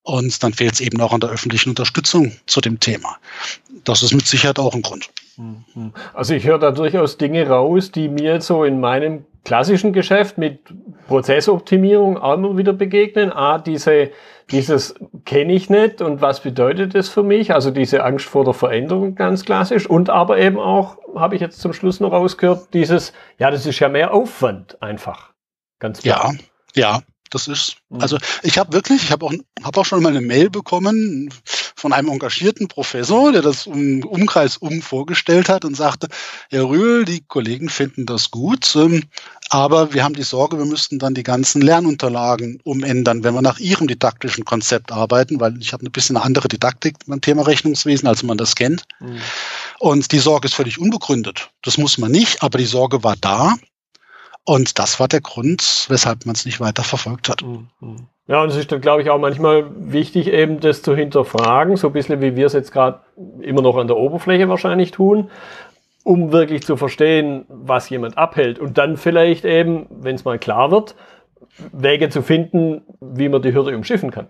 Und 0.07 0.41
dann 0.41 0.53
fehlt 0.53 0.75
es 0.75 0.79
eben 0.79 1.01
auch 1.01 1.11
an 1.11 1.19
der 1.19 1.29
öffentlichen 1.29 1.71
Unterstützung 1.71 2.31
zu 2.45 2.61
dem 2.61 2.79
Thema. 2.79 3.17
Das 3.83 4.03
ist 4.03 4.13
mit 4.13 4.25
Sicherheit 4.25 4.57
auch 4.57 4.73
ein 4.73 4.81
Grund. 4.81 5.09
Mhm. 5.35 5.91
Also 6.13 6.33
ich 6.33 6.45
höre 6.45 6.59
da 6.59 6.71
durchaus 6.71 7.17
Dinge 7.17 7.45
raus, 7.45 7.91
die 7.91 8.07
mir 8.07 8.39
so 8.39 8.63
in 8.63 8.79
meinem 8.79 9.25
klassischen 9.43 9.91
Geschäft 9.91 10.37
mit 10.37 10.59
Prozessoptimierung 11.07 12.17
auch 12.17 12.35
immer 12.35 12.57
wieder 12.57 12.71
begegnen. 12.71 13.33
A, 13.33 13.57
diese, 13.57 14.11
dieses 14.49 14.95
kenne 15.25 15.51
ich 15.51 15.69
nicht 15.69 16.01
und 16.01 16.21
was 16.21 16.39
bedeutet 16.39 16.95
das 16.95 17.09
für 17.09 17.23
mich? 17.23 17.53
Also 17.53 17.69
diese 17.69 18.05
Angst 18.05 18.27
vor 18.27 18.45
der 18.45 18.53
Veränderung 18.53 19.13
ganz 19.15 19.43
klassisch. 19.43 19.89
Und 19.89 20.09
aber 20.09 20.37
eben 20.37 20.57
auch, 20.57 20.99
habe 21.15 21.35
ich 21.35 21.41
jetzt 21.41 21.59
zum 21.59 21.73
Schluss 21.73 21.99
noch 21.99 22.13
rausgehört, 22.13 22.73
dieses, 22.73 23.11
ja, 23.39 23.51
das 23.51 23.65
ist 23.65 23.77
ja 23.79 23.89
mehr 23.89 24.13
Aufwand 24.13 24.81
einfach. 24.81 25.33
Ganz 25.79 26.01
klar. 26.01 26.33
Ja, 26.75 26.93
ja. 26.93 27.01
Das 27.29 27.47
ist, 27.47 27.77
mhm. 27.89 28.01
also 28.01 28.17
ich 28.43 28.57
habe 28.57 28.73
wirklich, 28.73 29.03
ich 29.03 29.11
habe 29.11 29.25
auch, 29.25 29.33
hab 29.63 29.77
auch 29.77 29.85
schon 29.85 30.01
mal 30.01 30.09
eine 30.09 30.21
Mail 30.21 30.49
bekommen 30.49 31.33
von 31.75 31.93
einem 31.93 32.09
engagierten 32.09 32.67
Professor, 32.67 33.31
der 33.31 33.41
das 33.41 33.67
im 33.67 34.03
Umkreis 34.03 34.57
um 34.57 34.81
vorgestellt 34.81 35.49
hat 35.49 35.65
und 35.65 35.75
sagte, 35.75 36.07
Herr 36.49 36.67
Rühl, 36.67 37.05
die 37.05 37.21
Kollegen 37.21 37.69
finden 37.69 38.05
das 38.05 38.31
gut, 38.31 38.75
ähm, 38.75 39.03
aber 39.49 39.93
wir 39.93 40.03
haben 40.03 40.15
die 40.15 40.23
Sorge, 40.23 40.57
wir 40.57 40.65
müssten 40.65 40.99
dann 40.99 41.13
die 41.13 41.23
ganzen 41.23 41.61
Lernunterlagen 41.61 42.59
umändern, 42.63 43.23
wenn 43.23 43.33
wir 43.33 43.41
nach 43.41 43.59
Ihrem 43.59 43.87
didaktischen 43.87 44.43
Konzept 44.43 44.91
arbeiten, 44.91 45.39
weil 45.39 45.57
ich 45.61 45.71
habe 45.71 45.85
ein 45.85 45.91
bisschen 45.91 46.17
eine 46.17 46.25
andere 46.25 46.47
Didaktik 46.47 46.95
beim 47.05 47.21
Thema 47.21 47.43
Rechnungswesen, 47.43 48.07
als 48.07 48.23
man 48.23 48.37
das 48.37 48.55
kennt. 48.55 48.83
Mhm. 48.99 49.21
Und 49.79 50.11
die 50.11 50.19
Sorge 50.19 50.47
ist 50.47 50.55
völlig 50.55 50.79
unbegründet. 50.79 51.49
Das 51.63 51.77
muss 51.77 51.97
man 51.97 52.11
nicht, 52.11 52.43
aber 52.43 52.57
die 52.57 52.65
Sorge 52.65 53.03
war 53.03 53.15
da. 53.15 53.55
Und 54.47 54.79
das 54.79 54.97
war 55.01 55.09
der 55.09 55.19
Grund, 55.19 55.87
weshalb 55.89 56.25
man 56.25 56.33
es 56.33 56.45
nicht 56.45 56.61
weiter 56.61 56.81
verfolgt 56.81 57.27
hat. 57.27 57.41
Mhm. 57.41 58.07
Ja, 58.27 58.41
und 58.41 58.49
es 58.49 58.55
ist 58.55 58.71
dann, 58.71 58.79
glaube 58.79 59.01
ich, 59.01 59.09
auch 59.09 59.19
manchmal 59.19 59.65
wichtig, 59.77 60.27
eben 60.31 60.61
das 60.61 60.81
zu 60.81 60.95
hinterfragen, 60.95 61.75
so 61.75 61.87
ein 61.87 61.93
bisschen 61.93 62.21
wie 62.21 62.37
wir 62.37 62.45
es 62.45 62.53
jetzt 62.53 62.71
gerade 62.71 63.01
immer 63.41 63.61
noch 63.61 63.75
an 63.75 63.87
der 63.87 63.97
Oberfläche 63.97 64.47
wahrscheinlich 64.47 64.91
tun, 64.91 65.29
um 66.05 66.31
wirklich 66.31 66.63
zu 66.63 66.77
verstehen, 66.77 67.43
was 67.49 67.89
jemand 67.89 68.17
abhält. 68.17 68.57
Und 68.57 68.77
dann 68.77 68.95
vielleicht 68.95 69.43
eben, 69.43 69.85
wenn 69.89 70.15
es 70.15 70.23
mal 70.23 70.39
klar 70.39 70.71
wird, 70.71 70.95
Wege 71.73 72.07
zu 72.07 72.21
finden, 72.21 72.83
wie 73.01 73.27
man 73.27 73.41
die 73.41 73.53
Hürde 73.53 73.75
umschiffen 73.75 74.11
kann. 74.11 74.27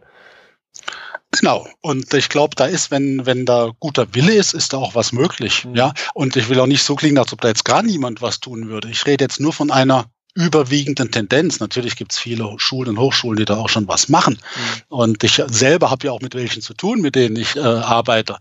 Genau. 1.31 1.67
Und 1.81 2.13
ich 2.13 2.29
glaube, 2.29 2.55
da 2.55 2.65
ist, 2.65 2.89
wenn, 2.89 3.25
wenn 3.25 3.45
da 3.45 3.71
guter 3.79 4.13
Wille 4.13 4.33
ist, 4.33 4.53
ist 4.53 4.73
da 4.73 4.77
auch 4.77 4.95
was 4.95 5.11
möglich. 5.11 5.65
Mhm. 5.65 5.75
Ja. 5.75 5.93
Und 6.13 6.35
ich 6.35 6.49
will 6.49 6.59
auch 6.59 6.67
nicht 6.67 6.83
so 6.83 6.95
klingen, 6.95 7.17
als 7.17 7.33
ob 7.33 7.41
da 7.41 7.49
jetzt 7.49 7.65
gar 7.65 7.83
niemand 7.83 8.21
was 8.21 8.39
tun 8.39 8.69
würde. 8.69 8.89
Ich 8.89 9.05
rede 9.05 9.25
jetzt 9.25 9.39
nur 9.39 9.53
von 9.53 9.71
einer 9.71 10.05
überwiegenden 10.35 11.11
Tendenz. 11.11 11.59
Natürlich 11.59 11.95
gibt 11.95 12.11
es 12.11 12.19
viele 12.19 12.53
Schulen 12.57 12.91
und 12.91 12.99
Hochschulen, 12.99 13.37
die 13.37 13.45
da 13.45 13.57
auch 13.57 13.69
schon 13.69 13.87
was 13.87 14.07
machen. 14.07 14.35
Mhm. 14.35 14.81
Und 14.87 15.23
ich 15.23 15.41
selber 15.47 15.89
habe 15.89 16.07
ja 16.07 16.13
auch 16.13 16.21
mit 16.21 16.35
welchen 16.35 16.61
zu 16.61 16.75
tun, 16.75 17.01
mit 17.01 17.15
denen 17.15 17.35
ich 17.35 17.55
äh, 17.55 17.59
arbeite, 17.59 18.37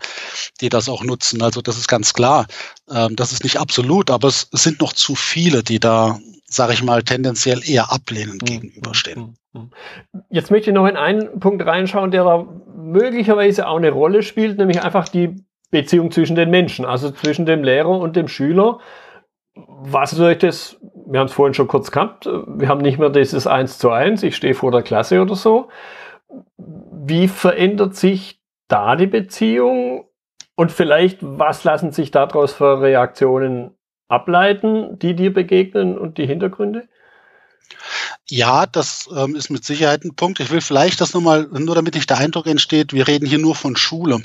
die 0.61 0.69
das 0.69 0.89
auch 0.89 1.03
nutzen. 1.03 1.43
Also 1.43 1.63
das 1.63 1.79
ist 1.79 1.89
ganz 1.89 2.13
klar. 2.13 2.47
Ähm, 2.91 3.17
das 3.17 3.33
ist 3.33 3.45
nicht 3.45 3.59
absolut, 3.59 4.11
aber 4.11 4.29
es, 4.29 4.49
es 4.53 4.63
sind 4.63 4.81
noch 4.81 4.93
zu 4.93 5.15
viele, 5.15 5.63
die 5.65 5.81
da 5.81 6.21
sage 6.57 6.73
ich 6.73 6.83
mal, 6.83 7.03
tendenziell 7.03 7.61
eher 7.65 7.93
ablehnend 7.93 8.43
mhm. 8.43 8.47
gegenüberstehen. 8.47 9.37
Mhm. 9.53 9.61
Mhm. 9.61 9.71
Jetzt 10.31 10.51
möchte 10.51 10.71
ich 10.71 10.75
noch 10.75 10.87
in 10.87 10.97
einen 10.97 11.39
Punkt 11.41 11.65
reinschauen, 11.65 12.11
der 12.11 12.25
da 12.25 12.47
möglicherweise 12.75 13.69
auch 13.69 13.77
eine 13.77 13.91
Rolle 13.91 14.23
spielt, 14.23 14.59
nämlich 14.59 14.83
einfach 14.83 15.09
die 15.09 15.37
Beziehung 15.71 16.11
zwischen 16.11 16.37
den 16.37 16.51
Menschen, 16.51 16.85
also 16.85 17.11
zwischen 17.11 17.47
dem 17.47 17.63
Lehrer 17.63 17.99
und 17.99 18.17
dem 18.17 18.29
Schüler. 18.29 18.79
Was 19.55 20.11
soll 20.11 20.33
ich 20.33 20.39
das, 20.39 20.79
wir 21.07 21.21
haben 21.21 21.27
es 21.27 21.33
vorhin 21.33 21.55
schon 21.55 21.69
kurz 21.69 21.91
gehabt, 21.91 22.27
wir 22.27 22.69
haben 22.69 22.83
nicht 22.83 22.99
mehr 22.99 23.11
dieses 23.11 23.47
Eins 23.47 23.79
zu 23.79 23.91
eins, 23.91 24.23
ich 24.23 24.37
stehe 24.37 24.55
vor 24.55 24.71
der 24.71 24.83
Klasse 24.83 25.21
oder 25.23 25.35
so. 25.35 25.69
Wie 26.59 27.29
verändert 27.29 27.95
sich 27.95 28.41
da 28.69 28.97
die 28.97 29.07
Beziehung? 29.07 30.05
Und 30.57 30.73
vielleicht, 30.73 31.19
was 31.21 31.65
lassen 31.65 31.93
sich 31.93 32.11
daraus 32.11 32.55
für 32.55 32.81
Reaktionen 32.81 33.77
ableiten, 34.09 34.99
die 34.99 35.15
dir 35.15 35.33
begegnen 35.33 35.99
und 35.99 36.19
die 36.19 36.27
Hintergründe? 36.27 36.89
Ja, 38.29 38.67
das 38.67 39.09
ähm, 39.15 39.37
ist 39.37 39.51
mit 39.51 39.65
Sicherheit 39.65 40.05
ein 40.05 40.17
Punkt. 40.17 40.41
Ich 40.41 40.51
will 40.51 40.61
vielleicht 40.61 41.01
das 41.01 41.15
nochmal, 41.15 41.47
nur 41.53 41.77
damit 41.77 41.95
nicht 41.95 42.11
der 42.11 42.19
Eindruck 42.19 42.47
entsteht, 42.47 42.93
wir 42.93 43.07
reden 43.07 43.25
hier 43.25 43.39
nur 43.39 43.55
von 43.55 43.77
Schule. 43.77 44.19
Mhm. 44.19 44.25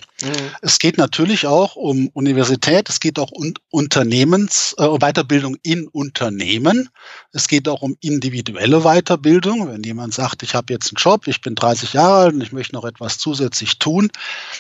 Es 0.62 0.80
geht 0.80 0.98
natürlich 0.98 1.46
auch 1.46 1.76
um 1.76 2.10
Universität, 2.14 2.90
es 2.90 3.00
geht 3.00 3.20
auch 3.20 3.32
um 3.32 3.54
Unternehmens, 3.70 4.74
äh, 4.80 4.88
Weiterbildung 4.88 5.56
in 5.62 5.88
Unternehmen. 5.88 6.90
Es 7.32 7.48
geht 7.48 7.68
auch 7.68 7.84
um 7.84 7.96
individuelle 8.02 8.82
Weiterbildung. 8.82 9.68
Wenn 9.68 9.84
jemand 9.84 10.16
sagt, 10.16 10.42
ich 10.42 10.56
habe 10.56 10.74
jetzt 10.74 10.92
einen 10.92 10.98
Job, 10.98 11.28
ich 11.28 11.42
bin 11.42 11.54
30 11.54 11.94
Jahre 11.94 12.24
alt 12.24 12.34
und 12.34 12.42
ich 12.42 12.54
möchte 12.54 12.74
noch 12.74 12.86
etwas 12.86 13.20
zusätzlich 13.20 13.78
tun, 13.78 14.10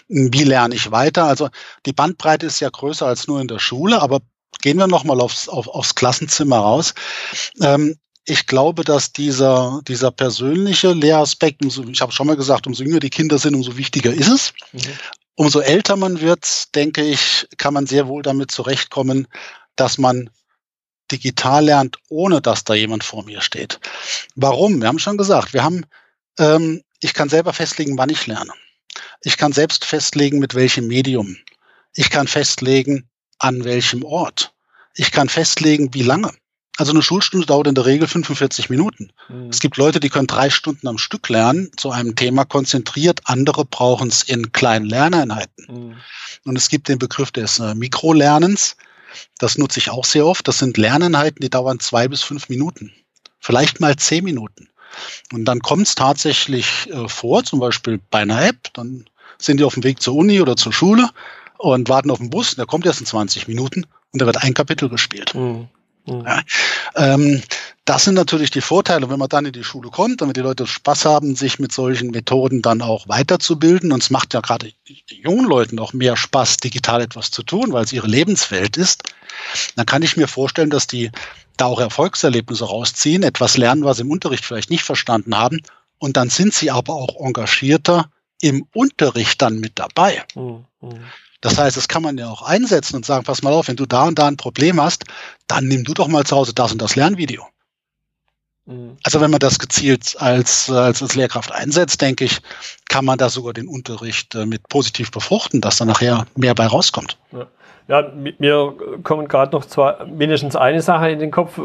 wie 0.07 0.43
lerne 0.43 0.75
ich 0.75 0.91
weiter? 0.91 1.25
Also 1.25 1.49
die 1.87 1.93
Bandbreite 1.93 2.45
ist 2.45 2.59
ja 2.59 2.69
größer 2.69 3.07
als 3.07 3.27
nur 3.27 3.41
in 3.41 3.47
der 3.47 3.59
Schule, 3.59 4.03
aber 4.03 4.21
gehen 4.61 4.77
wir 4.77 4.87
nochmal 4.87 5.21
aufs, 5.21 5.47
auf, 5.47 5.67
aufs 5.67 5.95
Klassenzimmer 5.95 6.57
raus. 6.57 6.93
Ähm, 7.61 7.95
ich 8.25 8.45
glaube, 8.45 8.83
dass 8.83 9.11
dieser, 9.11 9.81
dieser 9.87 10.11
persönliche 10.11 10.93
Lehraspekt, 10.93 11.63
umso, 11.63 11.83
ich 11.85 12.01
habe 12.01 12.11
schon 12.11 12.27
mal 12.27 12.35
gesagt, 12.35 12.67
umso 12.67 12.83
jünger 12.83 12.99
die 12.99 13.09
Kinder 13.09 13.37
sind, 13.39 13.55
umso 13.55 13.77
wichtiger 13.77 14.13
ist 14.13 14.29
es. 14.29 14.53
Mhm. 14.73 14.81
Umso 15.35 15.59
älter 15.59 15.95
man 15.95 16.21
wird, 16.21 16.75
denke 16.75 17.03
ich, 17.03 17.47
kann 17.57 17.73
man 17.73 17.87
sehr 17.87 18.07
wohl 18.07 18.21
damit 18.21 18.51
zurechtkommen, 18.51 19.27
dass 19.75 19.97
man 19.97 20.29
digital 21.11 21.65
lernt, 21.65 21.97
ohne 22.09 22.41
dass 22.41 22.63
da 22.63 22.73
jemand 22.73 23.03
vor 23.03 23.25
mir 23.25 23.41
steht. 23.41 23.79
Warum? 24.35 24.81
Wir 24.81 24.87
haben 24.87 24.99
schon 24.99 25.17
gesagt, 25.17 25.53
wir 25.53 25.63
haben, 25.63 25.85
ähm, 26.37 26.83
ich 26.99 27.13
kann 27.13 27.29
selber 27.29 27.53
festlegen, 27.53 27.97
wann 27.97 28.09
ich 28.09 28.27
lerne. 28.27 28.53
Ich 29.23 29.37
kann 29.37 29.51
selbst 29.51 29.85
festlegen, 29.85 30.39
mit 30.39 30.55
welchem 30.55 30.87
Medium. 30.87 31.37
Ich 31.95 32.09
kann 32.09 32.27
festlegen, 32.27 33.09
an 33.41 33.63
welchem 33.63 34.03
Ort. 34.03 34.53
Ich 34.95 35.11
kann 35.11 35.29
festlegen, 35.29 35.93
wie 35.93 36.03
lange. 36.03 36.31
Also 36.77 36.93
eine 36.93 37.01
Schulstunde 37.01 37.45
dauert 37.45 37.67
in 37.67 37.75
der 37.75 37.85
Regel 37.85 38.07
45 38.07 38.69
Minuten. 38.69 39.11
Mhm. 39.29 39.49
Es 39.49 39.59
gibt 39.59 39.77
Leute, 39.77 39.99
die 39.99 40.09
können 40.09 40.27
drei 40.27 40.49
Stunden 40.49 40.87
am 40.87 40.97
Stück 40.97 41.27
lernen, 41.29 41.69
zu 41.75 41.91
einem 41.91 42.15
Thema 42.15 42.45
konzentriert. 42.45 43.21
Andere 43.25 43.65
brauchen 43.65 44.07
es 44.07 44.23
in 44.23 44.51
kleinen 44.51 44.85
Lerneinheiten. 44.85 45.67
Mhm. 45.69 45.95
Und 46.45 46.55
es 46.55 46.69
gibt 46.69 46.87
den 46.87 46.97
Begriff 46.97 47.31
des 47.31 47.59
äh, 47.59 47.75
Mikrolernens. 47.75 48.77
Das 49.37 49.57
nutze 49.57 49.79
ich 49.79 49.89
auch 49.89 50.05
sehr 50.05 50.25
oft. 50.25 50.47
Das 50.47 50.59
sind 50.59 50.77
Lerneinheiten, 50.77 51.41
die 51.41 51.49
dauern 51.49 51.79
zwei 51.79 52.07
bis 52.07 52.23
fünf 52.23 52.47
Minuten. 52.47 52.91
Vielleicht 53.39 53.79
mal 53.79 53.95
zehn 53.97 54.23
Minuten. 54.23 54.69
Und 55.33 55.45
dann 55.45 55.59
kommt 55.59 55.87
es 55.87 55.95
tatsächlich 55.95 56.89
äh, 56.91 57.07
vor, 57.07 57.43
zum 57.43 57.59
Beispiel 57.59 57.99
bei 58.09 58.19
einer 58.19 58.43
App, 58.43 58.73
dann 58.73 59.05
sind 59.37 59.59
die 59.59 59.63
auf 59.63 59.73
dem 59.73 59.83
Weg 59.83 60.01
zur 60.01 60.15
Uni 60.15 60.41
oder 60.41 60.55
zur 60.55 60.73
Schule 60.73 61.09
und 61.61 61.89
warten 61.89 62.11
auf 62.11 62.17
den 62.17 62.29
Bus, 62.29 62.55
der 62.55 62.65
kommt 62.65 62.85
erst 62.85 63.01
in 63.01 63.05
20 63.05 63.47
Minuten 63.47 63.85
und 64.11 64.21
da 64.21 64.25
wird 64.25 64.37
ein 64.37 64.53
Kapitel 64.53 64.89
gespielt. 64.89 65.33
Mhm. 65.35 65.69
Mhm. 66.05 66.25
Ja, 66.25 66.41
ähm, 66.95 67.41
das 67.85 68.03
sind 68.05 68.15
natürlich 68.15 68.51
die 68.51 68.61
Vorteile, 68.61 69.09
wenn 69.09 69.19
man 69.19 69.29
dann 69.29 69.45
in 69.45 69.53
die 69.53 69.63
Schule 69.63 69.89
kommt, 69.89 70.21
damit 70.21 70.37
die 70.37 70.41
Leute 70.41 70.65
Spaß 70.65 71.05
haben, 71.05 71.35
sich 71.35 71.59
mit 71.59 71.71
solchen 71.71 72.11
Methoden 72.11 72.61
dann 72.61 72.81
auch 72.81 73.07
weiterzubilden. 73.07 73.91
Und 73.91 74.01
es 74.01 74.09
macht 74.09 74.33
ja 74.33 74.39
gerade 74.39 74.71
jungen 75.07 75.45
Leuten 75.45 75.79
auch 75.79 75.93
mehr 75.93 76.17
Spaß, 76.17 76.57
digital 76.57 77.01
etwas 77.01 77.31
zu 77.31 77.43
tun, 77.43 77.71
weil 77.73 77.83
es 77.83 77.93
ihre 77.93 78.07
Lebenswelt 78.07 78.77
ist. 78.77 79.03
Dann 79.75 79.85
kann 79.85 80.03
ich 80.03 80.17
mir 80.17 80.27
vorstellen, 80.27 80.69
dass 80.69 80.87
die 80.87 81.11
da 81.57 81.65
auch 81.65 81.79
Erfolgserlebnisse 81.79 82.65
rausziehen, 82.65 83.23
etwas 83.23 83.57
lernen, 83.57 83.83
was 83.83 83.97
sie 83.97 84.03
im 84.03 84.11
Unterricht 84.11 84.45
vielleicht 84.45 84.69
nicht 84.69 84.83
verstanden 84.83 85.37
haben. 85.37 85.61
Und 85.99 86.17
dann 86.17 86.29
sind 86.29 86.53
sie 86.53 86.71
aber 86.71 86.93
auch 86.93 87.23
engagierter 87.23 88.09
im 88.41 88.65
Unterricht 88.73 89.41
dann 89.41 89.59
mit 89.59 89.77
dabei. 89.77 90.23
Mhm. 90.35 90.65
Das 91.41 91.57
heißt, 91.57 91.75
das 91.75 91.87
kann 91.87 92.03
man 92.03 92.17
ja 92.17 92.29
auch 92.29 92.43
einsetzen 92.43 92.95
und 92.95 93.05
sagen, 93.05 93.23
pass 93.23 93.41
mal 93.41 93.51
auf, 93.51 93.67
wenn 93.67 93.75
du 93.75 93.85
da 93.85 94.05
und 94.05 94.17
da 94.19 94.27
ein 94.27 94.37
Problem 94.37 94.79
hast, 94.81 95.05
dann 95.47 95.67
nimm 95.67 95.83
du 95.83 95.93
doch 95.93 96.07
mal 96.07 96.23
zu 96.23 96.35
Hause 96.35 96.53
das 96.53 96.71
und 96.71 96.81
das 96.81 96.95
Lernvideo. 96.95 97.43
Mhm. 98.65 98.97
Also 99.03 99.19
wenn 99.21 99.31
man 99.31 99.39
das 99.39 99.59
gezielt 99.59 100.15
als, 100.19 100.69
als, 100.69 101.01
als 101.01 101.15
Lehrkraft 101.15 101.51
einsetzt, 101.51 102.01
denke 102.01 102.25
ich, 102.25 102.39
kann 102.89 103.05
man 103.05 103.17
da 103.17 103.29
sogar 103.29 103.53
den 103.53 103.67
Unterricht 103.67 104.35
äh, 104.35 104.45
mit 104.45 104.69
positiv 104.69 105.11
befruchten, 105.11 105.61
dass 105.61 105.77
da 105.77 105.85
nachher 105.85 106.25
mehr 106.35 106.55
bei 106.55 106.67
rauskommt. 106.67 107.17
Ja. 107.31 107.47
Ja, 107.87 108.09
mir 108.13 108.73
kommen 109.03 109.27
gerade 109.27 109.53
noch 109.53 109.65
zwei, 109.65 110.05
mindestens 110.05 110.55
eine 110.55 110.81
Sache 110.81 111.09
in 111.09 111.19
den 111.19 111.31
Kopf 111.31 111.59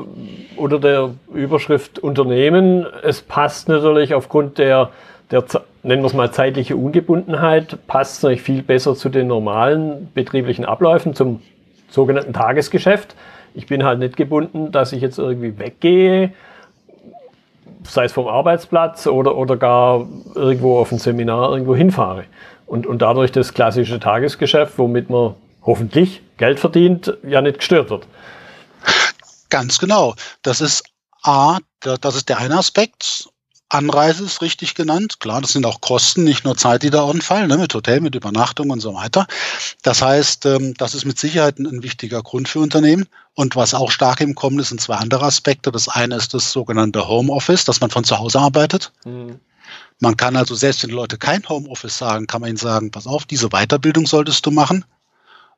unter 0.56 0.80
der 0.80 1.14
Überschrift 1.32 2.00
Unternehmen. 2.00 2.84
Es 3.02 3.20
passt 3.20 3.68
natürlich 3.68 4.12
aufgrund 4.12 4.58
der 4.58 4.90
der, 5.30 5.44
nennen 5.82 6.02
wir 6.02 6.06
es 6.06 6.14
mal, 6.14 6.30
zeitliche 6.32 6.76
Ungebundenheit 6.76 7.86
passt 7.86 8.22
natürlich 8.22 8.42
viel 8.42 8.62
besser 8.62 8.94
zu 8.94 9.08
den 9.08 9.26
normalen 9.26 10.10
betrieblichen 10.14 10.64
Abläufen, 10.64 11.14
zum 11.14 11.42
sogenannten 11.88 12.32
Tagesgeschäft. 12.32 13.14
Ich 13.54 13.66
bin 13.66 13.84
halt 13.84 13.98
nicht 13.98 14.16
gebunden, 14.16 14.70
dass 14.70 14.92
ich 14.92 15.00
jetzt 15.00 15.18
irgendwie 15.18 15.58
weggehe, 15.58 16.32
sei 17.84 18.04
es 18.04 18.12
vom 18.12 18.28
Arbeitsplatz 18.28 19.06
oder, 19.06 19.36
oder 19.36 19.56
gar 19.56 20.06
irgendwo 20.34 20.78
auf 20.78 20.92
ein 20.92 20.98
Seminar 20.98 21.52
irgendwo 21.52 21.74
hinfahre. 21.74 22.24
Und, 22.66 22.86
und 22.86 23.00
dadurch 23.00 23.32
das 23.32 23.54
klassische 23.54 24.00
Tagesgeschäft, 24.00 24.78
womit 24.78 25.08
man 25.08 25.34
hoffentlich 25.62 26.22
Geld 26.36 26.60
verdient, 26.60 27.16
ja 27.26 27.40
nicht 27.40 27.58
gestört 27.58 27.90
wird. 27.90 28.06
Ganz 29.50 29.78
genau. 29.78 30.14
Das 30.42 30.60
ist 30.60 30.84
A, 31.22 31.58
das 31.80 32.16
ist 32.16 32.28
der 32.28 32.38
eine 32.38 32.58
Aspekt. 32.58 33.28
Anreise 33.68 34.24
ist 34.24 34.42
richtig 34.42 34.74
genannt. 34.74 35.18
Klar, 35.18 35.40
das 35.40 35.52
sind 35.52 35.66
auch 35.66 35.80
Kosten, 35.80 36.22
nicht 36.22 36.44
nur 36.44 36.56
Zeit, 36.56 36.84
die 36.84 36.90
da 36.90 37.08
anfallen, 37.08 37.48
ne, 37.48 37.58
mit 37.58 37.74
Hotel, 37.74 38.00
mit 38.00 38.14
Übernachtung 38.14 38.70
und 38.70 38.80
so 38.80 38.94
weiter. 38.94 39.26
Das 39.82 40.02
heißt, 40.02 40.46
ähm, 40.46 40.74
das 40.74 40.94
ist 40.94 41.04
mit 41.04 41.18
Sicherheit 41.18 41.58
ein, 41.58 41.66
ein, 41.66 41.82
wichtiger 41.82 42.22
Grund 42.22 42.48
für 42.48 42.60
Unternehmen. 42.60 43.08
Und 43.34 43.56
was 43.56 43.74
auch 43.74 43.90
stark 43.90 44.20
im 44.20 44.36
Kommen 44.36 44.60
ist, 44.60 44.68
sind 44.68 44.80
zwei 44.80 44.94
andere 44.94 45.24
Aspekte. 45.24 45.72
Das 45.72 45.88
eine 45.88 46.14
ist 46.14 46.32
das 46.32 46.52
sogenannte 46.52 47.08
Homeoffice, 47.08 47.64
dass 47.64 47.80
man 47.80 47.90
von 47.90 48.04
zu 48.04 48.18
Hause 48.18 48.38
arbeitet. 48.38 48.92
Mhm. 49.04 49.40
Man 49.98 50.16
kann 50.16 50.36
also, 50.36 50.54
selbst 50.54 50.82
wenn 50.82 50.90
die 50.90 50.96
Leute 50.96 51.18
kein 51.18 51.46
Homeoffice 51.48 51.98
sagen, 51.98 52.28
kann 52.28 52.42
man 52.42 52.50
ihnen 52.50 52.58
sagen, 52.58 52.92
pass 52.92 53.08
auf, 53.08 53.24
diese 53.24 53.48
Weiterbildung 53.48 54.06
solltest 54.06 54.46
du 54.46 54.52
machen. 54.52 54.84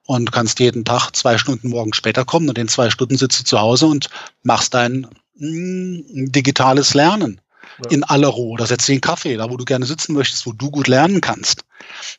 Und 0.06 0.32
kannst 0.32 0.60
jeden 0.60 0.86
Tag 0.86 1.10
zwei 1.14 1.36
Stunden 1.36 1.68
morgen 1.68 1.92
später 1.92 2.24
kommen 2.24 2.48
und 2.48 2.56
in 2.56 2.68
zwei 2.68 2.88
Stunden 2.88 3.18
sitzt 3.18 3.40
du 3.40 3.44
zu 3.44 3.60
Hause 3.60 3.86
und 3.86 4.08
machst 4.42 4.72
dein 4.72 5.06
mh, 5.36 6.00
mm, 6.14 6.32
digitales 6.32 6.94
Lernen 6.94 7.42
ja. 7.84 7.90
in 7.90 8.04
aller 8.04 8.28
Ruhe 8.28 8.52
oder 8.52 8.66
setz 8.66 8.86
dich 8.86 8.94
einen 8.94 9.00
Kaffee, 9.00 9.36
da 9.36 9.50
wo 9.50 9.56
du 9.56 9.64
gerne 9.64 9.86
sitzen 9.86 10.14
möchtest, 10.14 10.46
wo 10.46 10.52
du 10.52 10.70
gut 10.70 10.88
lernen 10.88 11.20
kannst. 11.20 11.64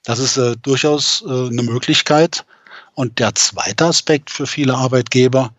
Das 0.03 0.19
ist 0.19 0.37
äh, 0.37 0.55
durchaus 0.61 1.23
äh, 1.27 1.47
eine 1.47 1.63
Möglichkeit. 1.63 2.45
Und 2.95 3.19
der 3.19 3.33
zweite 3.35 3.85
Aspekt 3.85 4.29
für 4.29 4.45
viele 4.45 4.75
Arbeitgeber, 4.75 5.53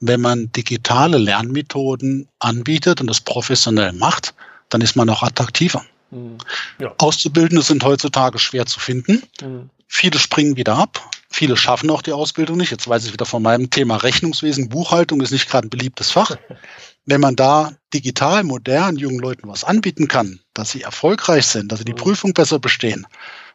wenn 0.00 0.20
man 0.20 0.52
digitale 0.52 1.18
Lernmethoden 1.18 2.28
anbietet 2.38 3.00
und 3.00 3.08
das 3.08 3.20
professionell 3.20 3.92
macht, 3.92 4.34
dann 4.68 4.80
ist 4.80 4.94
man 4.94 5.10
auch 5.10 5.22
attraktiver. 5.22 5.84
Mhm. 6.10 6.38
Ja. 6.78 6.94
Auszubildende 6.98 7.62
sind 7.62 7.84
heutzutage 7.84 8.38
schwer 8.38 8.66
zu 8.66 8.80
finden. 8.80 9.22
Mhm. 9.42 9.70
Viele 9.88 10.18
springen 10.18 10.56
wieder 10.56 10.76
ab. 10.76 11.10
Viele 11.30 11.56
schaffen 11.56 11.90
auch 11.90 12.02
die 12.02 12.12
Ausbildung 12.12 12.56
nicht. 12.56 12.70
Jetzt 12.70 12.88
weiß 12.88 13.06
ich 13.06 13.12
wieder 13.12 13.26
von 13.26 13.42
meinem 13.42 13.70
Thema 13.70 13.96
Rechnungswesen. 13.96 14.68
Buchhaltung 14.68 15.20
ist 15.20 15.30
nicht 15.30 15.48
gerade 15.48 15.66
ein 15.66 15.70
beliebtes 15.70 16.10
Fach. 16.10 16.36
wenn 17.08 17.20
man 17.20 17.36
da 17.36 17.72
digital, 17.94 18.44
modern 18.44 18.96
jungen 18.96 19.18
Leuten 19.18 19.48
was 19.48 19.64
anbieten 19.64 20.08
kann, 20.08 20.40
dass 20.52 20.70
sie 20.70 20.82
erfolgreich 20.82 21.46
sind, 21.46 21.72
dass 21.72 21.78
sie 21.78 21.86
die 21.86 21.92
mhm. 21.92 21.96
Prüfung 21.96 22.34
besser 22.34 22.58
bestehen 22.58 23.06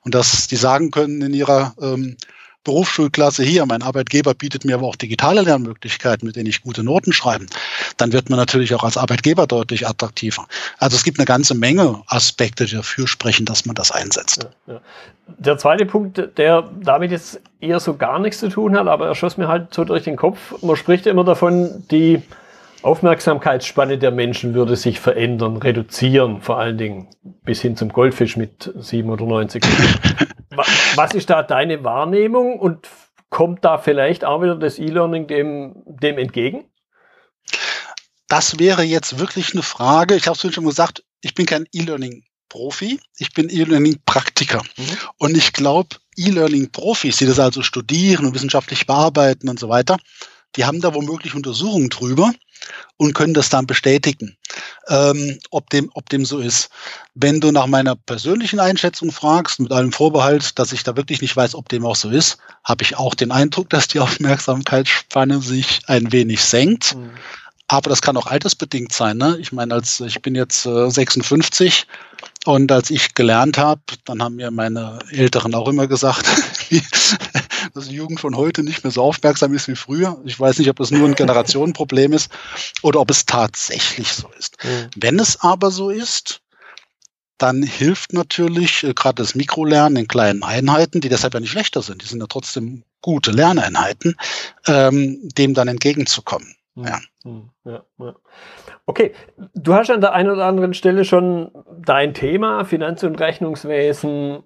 und 0.02 0.16
dass 0.16 0.48
die 0.48 0.56
sagen 0.56 0.90
können 0.90 1.22
in 1.22 1.34
ihrer 1.34 1.74
ähm, 1.80 2.18
Berufsschulklasse 2.64 3.44
hier, 3.44 3.66
mein 3.66 3.82
Arbeitgeber 3.82 4.34
bietet 4.34 4.64
mir 4.64 4.76
aber 4.76 4.88
auch 4.88 4.96
digitale 4.96 5.42
Lernmöglichkeiten, 5.42 6.26
mit 6.26 6.38
denen 6.38 6.48
ich 6.48 6.62
gute 6.64 6.82
Noten 6.82 7.12
schreiben, 7.12 7.48
dann 7.98 8.14
wird 8.14 8.30
man 8.30 8.40
natürlich 8.40 8.74
auch 8.74 8.86
als 8.86 8.98
Arbeitgeber 8.98 9.48
deutlich 9.48 9.86
attraktiver. 9.86 10.48
Also 10.80 10.96
es 10.96 11.04
gibt 11.04 11.20
eine 11.20 11.26
ganze 11.26 11.56
Menge 11.56 12.02
Aspekte, 12.08 12.66
die 12.66 12.76
dafür 12.76 13.08
sprechen, 13.08 13.46
dass 13.46 13.66
man 13.66 13.76
das 13.76 13.92
einsetzt. 13.92 14.48
Ja, 14.66 14.74
ja. 14.74 14.82
Der 15.38 15.58
zweite 15.58 15.86
Punkt, 15.86 16.22
der 16.38 16.70
damit 16.82 17.12
jetzt 17.12 17.40
eher 17.60 17.80
so 17.80 17.96
gar 17.96 18.20
nichts 18.20 18.40
zu 18.40 18.50
tun 18.50 18.78
hat, 18.78 18.88
aber 18.88 19.08
er 19.08 19.16
schoss 19.16 19.38
mir 19.38 19.48
halt 19.48 19.74
so 19.74 19.84
durch 19.84 20.04
den 20.04 20.16
Kopf. 20.16 20.62
Man 20.62 20.76
spricht 20.76 21.06
immer 21.06 21.24
davon, 21.24 21.84
die 21.92 22.22
Aufmerksamkeitsspanne 22.84 23.98
der 23.98 24.12
Menschen 24.12 24.54
würde 24.54 24.76
sich 24.76 25.00
verändern, 25.00 25.58
reduzieren, 25.58 26.42
vor 26.42 26.60
allen 26.60 26.78
Dingen 26.78 27.10
bis 27.44 27.62
hin 27.62 27.76
zum 27.76 27.90
Goldfisch 27.90 28.38
mit 28.38 28.72
7 28.76 29.10
oder 29.10 29.26
90. 29.26 29.64
Was 30.96 31.14
ist 31.14 31.30
da 31.30 31.44
deine 31.44 31.84
Wahrnehmung 31.84 32.60
und 32.60 32.88
kommt 33.30 33.66
da 33.66 33.78
vielleicht 33.78 34.26
auch 34.26 34.42
wieder 34.42 34.56
das 34.56 34.78
E-Learning 34.78 35.28
dem, 35.28 35.84
dem 35.86 36.18
entgegen? 36.18 36.66
Das 38.28 38.60
wäre 38.60 38.84
jetzt 38.84 39.20
wirklich 39.20 39.54
eine 39.54 39.64
Frage. 39.64 40.16
Ich 40.16 40.28
habe 40.28 40.38
es 40.38 40.54
schon 40.54 40.66
gesagt, 40.66 41.04
ich 41.22 41.34
bin 41.34 41.46
kein 41.46 41.66
E-Learning-Profi, 41.72 43.00
ich 43.18 43.34
bin 43.34 43.50
E-Learning-Praktiker. 43.50 44.62
Mhm. 44.78 44.98
Und 45.18 45.38
ich 45.38 45.54
glaube, 45.54 45.96
E-Learning-Profis, 46.18 47.18
die 47.18 47.26
das 47.26 47.40
also 47.40 47.64
studieren 47.64 48.26
und 48.26 48.36
wissenschaftlich 48.36 48.86
bearbeiten 48.86 49.50
und 49.50 49.60
so 49.60 49.70
weiter, 49.70 49.98
die 50.56 50.66
haben 50.66 50.82
da 50.82 50.94
womöglich 50.94 51.36
Untersuchungen 51.36 51.90
drüber 51.90 52.34
und 52.98 53.14
können 53.14 53.34
das 53.34 53.50
dann 53.50 53.68
bestätigen, 53.68 54.38
ähm, 54.88 55.40
ob, 55.52 55.70
dem, 55.70 55.90
ob 55.94 56.10
dem 56.10 56.26
so 56.26 56.40
ist. 56.40 56.70
Wenn 57.16 57.42
du 57.42 57.52
nach 57.52 57.68
meiner 57.68 57.96
persönlichen 57.96 58.60
Einschätzung 58.60 59.12
fragst, 59.12 59.60
mit 59.60 59.72
einem 59.72 59.92
Vorbehalt, 59.92 60.58
dass 60.60 60.72
ich 60.72 60.84
da 60.84 60.96
wirklich 60.96 61.22
nicht 61.22 61.36
weiß, 61.36 61.56
ob 61.56 61.70
dem 61.70 61.86
auch 61.86 61.96
so 61.96 62.10
ist, 62.10 62.38
habe 62.64 62.84
ich 62.84 62.98
auch 62.98 63.16
den 63.16 63.32
Eindruck, 63.32 63.70
dass 63.70 63.88
die 63.88 64.00
Aufmerksamkeitsspanne 64.00 65.42
sich 65.42 65.82
ein 65.88 66.12
wenig 66.12 66.42
senkt. 66.42 66.96
Mhm. 66.96 67.12
Aber 67.68 67.90
das 67.90 68.02
kann 68.02 68.18
auch 68.18 68.28
altersbedingt 68.28 68.94
sein. 68.94 69.18
Ne? 69.18 69.38
Ich 69.40 69.52
meine, 69.52 69.74
als 69.74 70.00
ich 70.02 70.22
bin 70.22 70.36
jetzt 70.36 70.66
äh, 70.66 70.90
56 70.90 71.88
und 72.46 72.72
als 72.72 72.90
ich 72.90 73.16
gelernt 73.16 73.58
habe, 73.58 73.82
dann 74.06 74.22
haben 74.22 74.36
mir 74.36 74.52
meine 74.52 75.00
Älteren 75.10 75.56
auch 75.56 75.68
immer 75.68 75.88
gesagt, 75.88 76.26
dass 77.74 77.88
die 77.88 77.96
Jugend 77.96 78.20
von 78.20 78.38
heute 78.38 78.64
nicht 78.64 78.84
mehr 78.84 78.92
so 78.92 79.02
aufmerksam 79.02 79.54
ist 79.54 79.68
wie 79.68 79.76
früher. 79.76 80.20
Ich 80.26 80.40
weiß 80.40 80.60
nicht, 80.60 80.70
ob 80.70 80.78
das 80.78 80.92
nur 80.92 81.08
ein 81.08 81.16
Generationenproblem 81.16 82.14
ist 82.14 82.32
oder 82.82 83.00
ob 83.00 83.10
es 83.10 83.26
tatsächlich 83.26 84.14
so 84.14 84.30
ist. 84.38 84.58
Mhm. 84.64 84.90
Wenn 84.96 85.20
es 85.20 85.42
aber 85.42 85.72
so 85.72 85.90
ist, 85.90 86.42
dann 87.38 87.64
hilft 87.64 88.14
natürlich 88.14 88.84
äh, 88.84 88.94
gerade 88.94 89.16
das 89.16 89.36
Mikrolernen 89.36 89.98
in 89.98 90.08
kleinen 90.08 90.44
Einheiten, 90.44 91.02
die 91.02 91.10
deshalb 91.10 91.34
ja 91.34 91.40
nicht 91.40 91.52
schlechter 91.52 91.82
sind. 91.82 92.02
Die 92.02 92.08
sind 92.08 92.22
ja 92.22 92.28
trotzdem 92.28 92.84
gute 93.02 93.32
Lerneinheiten, 93.32 94.16
ähm, 94.68 95.20
dem 95.38 95.54
dann 95.54 95.68
entgegenzukommen. 95.68 96.56
Hm, 96.76 96.86
ja. 96.86 97.00
Hm, 97.24 97.50
ja, 97.66 97.84
ja. 98.00 98.16
Okay, 98.86 99.14
du 99.54 99.74
hast 99.74 99.90
an 99.90 100.02
der 100.02 100.14
einen 100.14 100.30
oder 100.30 100.46
anderen 100.46 100.74
Stelle 100.74 101.06
schon 101.06 101.52
dein 101.86 102.14
Thema 102.14 102.66
Finanz- 102.66 103.04
und 103.04 103.20
Rechnungswesen 103.20 104.44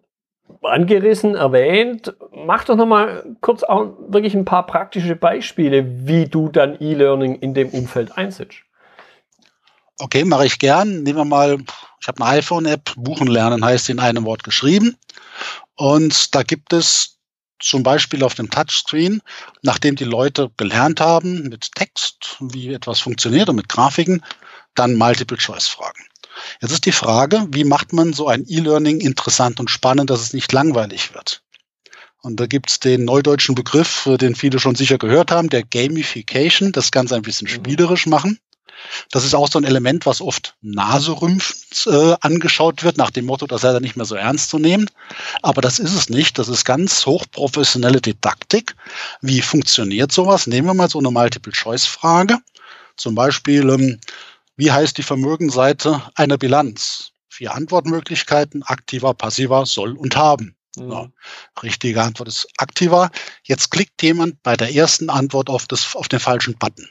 angerissen, 0.62 1.36
erwähnt. 1.36 2.16
Mach 2.32 2.64
doch 2.64 2.76
nochmal 2.76 3.24
kurz 3.42 3.64
auch 3.64 3.94
wirklich 4.08 4.34
ein 4.36 4.46
paar 4.46 4.66
praktische 4.66 5.16
Beispiele, 5.16 6.08
wie 6.08 6.28
du 6.28 6.50
dann 6.50 6.78
E-Learning 6.80 7.36
in 7.36 7.54
dem 7.54 7.70
Umfeld 7.70 8.18
einsetzt. 8.18 8.58
Okay, 10.00 10.24
mache 10.26 10.46
ich 10.46 10.60
gern. 10.60 11.04
Nehmen 11.04 11.18
wir 11.18 11.26
mal, 11.26 11.58
ich 12.00 12.08
habe 12.08 12.24
eine 12.24 12.38
iPhone-App, 12.38 12.94
Buchen 12.96 13.28
lernen 13.28 13.66
heißt 13.66 13.90
in 13.90 14.00
einem 14.00 14.26
Wort 14.26 14.44
geschrieben. 14.44 14.96
Und 15.76 16.36
da 16.36 16.44
gibt 16.44 16.74
es 16.74 17.18
zum 17.60 17.82
Beispiel 17.82 18.24
auf 18.24 18.36
dem 18.36 18.50
Touchscreen, 18.50 19.22
nachdem 19.64 19.96
die 19.96 20.04
Leute 20.04 20.52
gelernt 20.58 21.02
haben 21.02 21.50
mit 21.50 21.74
Text, 21.74 22.38
wie 22.40 22.74
etwas 22.74 23.00
funktioniert 23.00 23.50
und 23.50 23.56
mit 23.56 23.70
Grafiken, 23.70 24.24
dann 24.76 24.96
Multiple-Choice-Fragen. 24.96 26.04
Jetzt 26.62 26.72
ist 26.72 26.86
die 26.86 26.92
Frage, 26.92 27.48
wie 27.52 27.64
macht 27.64 27.94
man 27.94 28.14
so 28.14 28.28
ein 28.28 28.46
E-Learning 28.48 29.02
interessant 29.02 29.60
und 29.60 29.70
spannend, 29.70 30.10
dass 30.10 30.22
es 30.22 30.34
nicht 30.34 30.52
langweilig 30.52 31.14
wird? 31.14 31.42
Und 32.22 32.40
da 32.40 32.48
gibt's 32.48 32.80
den 32.80 33.06
neudeutschen 33.06 33.56
Begriff, 33.56 34.10
den 34.20 34.36
viele 34.36 34.60
schon 34.60 34.76
sicher 34.76 34.98
gehört 34.98 35.32
haben, 35.32 35.50
der 35.50 35.64
Gamification, 35.64 36.72
das 36.72 36.92
Ganze 36.92 37.16
ein 37.16 37.22
bisschen 37.22 37.48
mhm. 37.48 37.54
spielerisch 37.54 38.08
machen. 38.08 38.40
Das 39.12 39.24
ist 39.26 39.34
auch 39.34 39.48
so 39.48 39.60
ein 39.60 39.64
Element, 39.64 40.06
was 40.06 40.22
oft 40.22 40.56
naserümpfend 40.62 41.88
äh, 41.88 42.16
angeschaut 42.22 42.84
wird, 42.84 42.98
nach 42.98 43.12
dem 43.12 43.26
Motto, 43.26 43.48
das 43.48 43.62
sei 43.62 43.72
dann 43.72 43.82
nicht 43.82 43.96
mehr 43.96 44.06
so 44.06 44.16
ernst 44.16 44.50
zu 44.50 44.60
nehmen. 44.60 44.90
Aber 45.42 45.62
das 45.62 45.80
ist 45.80 45.94
es 45.94 46.10
nicht. 46.10 46.38
Das 46.38 46.48
ist 46.48 46.66
ganz 46.66 47.06
hochprofessionelle 47.06 48.02
Didaktik. 48.02 48.76
Wie 49.22 49.42
funktioniert 49.42 50.12
sowas? 50.12 50.48
Nehmen 50.48 50.68
wir 50.68 50.74
mal 50.74 50.90
so 50.90 51.00
eine 51.00 51.12
Multiple-Choice-Frage. 51.12 52.38
Zum 52.96 53.16
Beispiel, 53.16 53.70
ähm, 53.70 54.00
wie 54.58 54.72
heißt 54.72 54.98
die 54.98 55.04
Vermögensseite 55.04 56.02
einer 56.16 56.38
Bilanz? 56.38 57.12
Vier 57.30 57.54
Antwortmöglichkeiten, 57.54 58.64
aktiver, 58.64 59.14
passiver, 59.14 59.66
soll 59.68 59.96
und 59.96 60.18
haben. 60.18 60.56
Mhm. 60.76 60.92
Ja, 60.92 61.08
richtige 61.62 62.02
Antwort 62.02 62.28
ist 62.28 62.48
aktiver. 62.58 63.12
Jetzt 63.44 63.70
klickt 63.70 64.02
jemand 64.02 64.42
bei 64.42 64.56
der 64.56 64.74
ersten 64.74 65.10
Antwort 65.10 65.50
auf, 65.50 65.68
das, 65.68 65.96
auf 65.96 66.08
den 66.08 66.20
falschen 66.20 66.58
Button. 66.58 66.90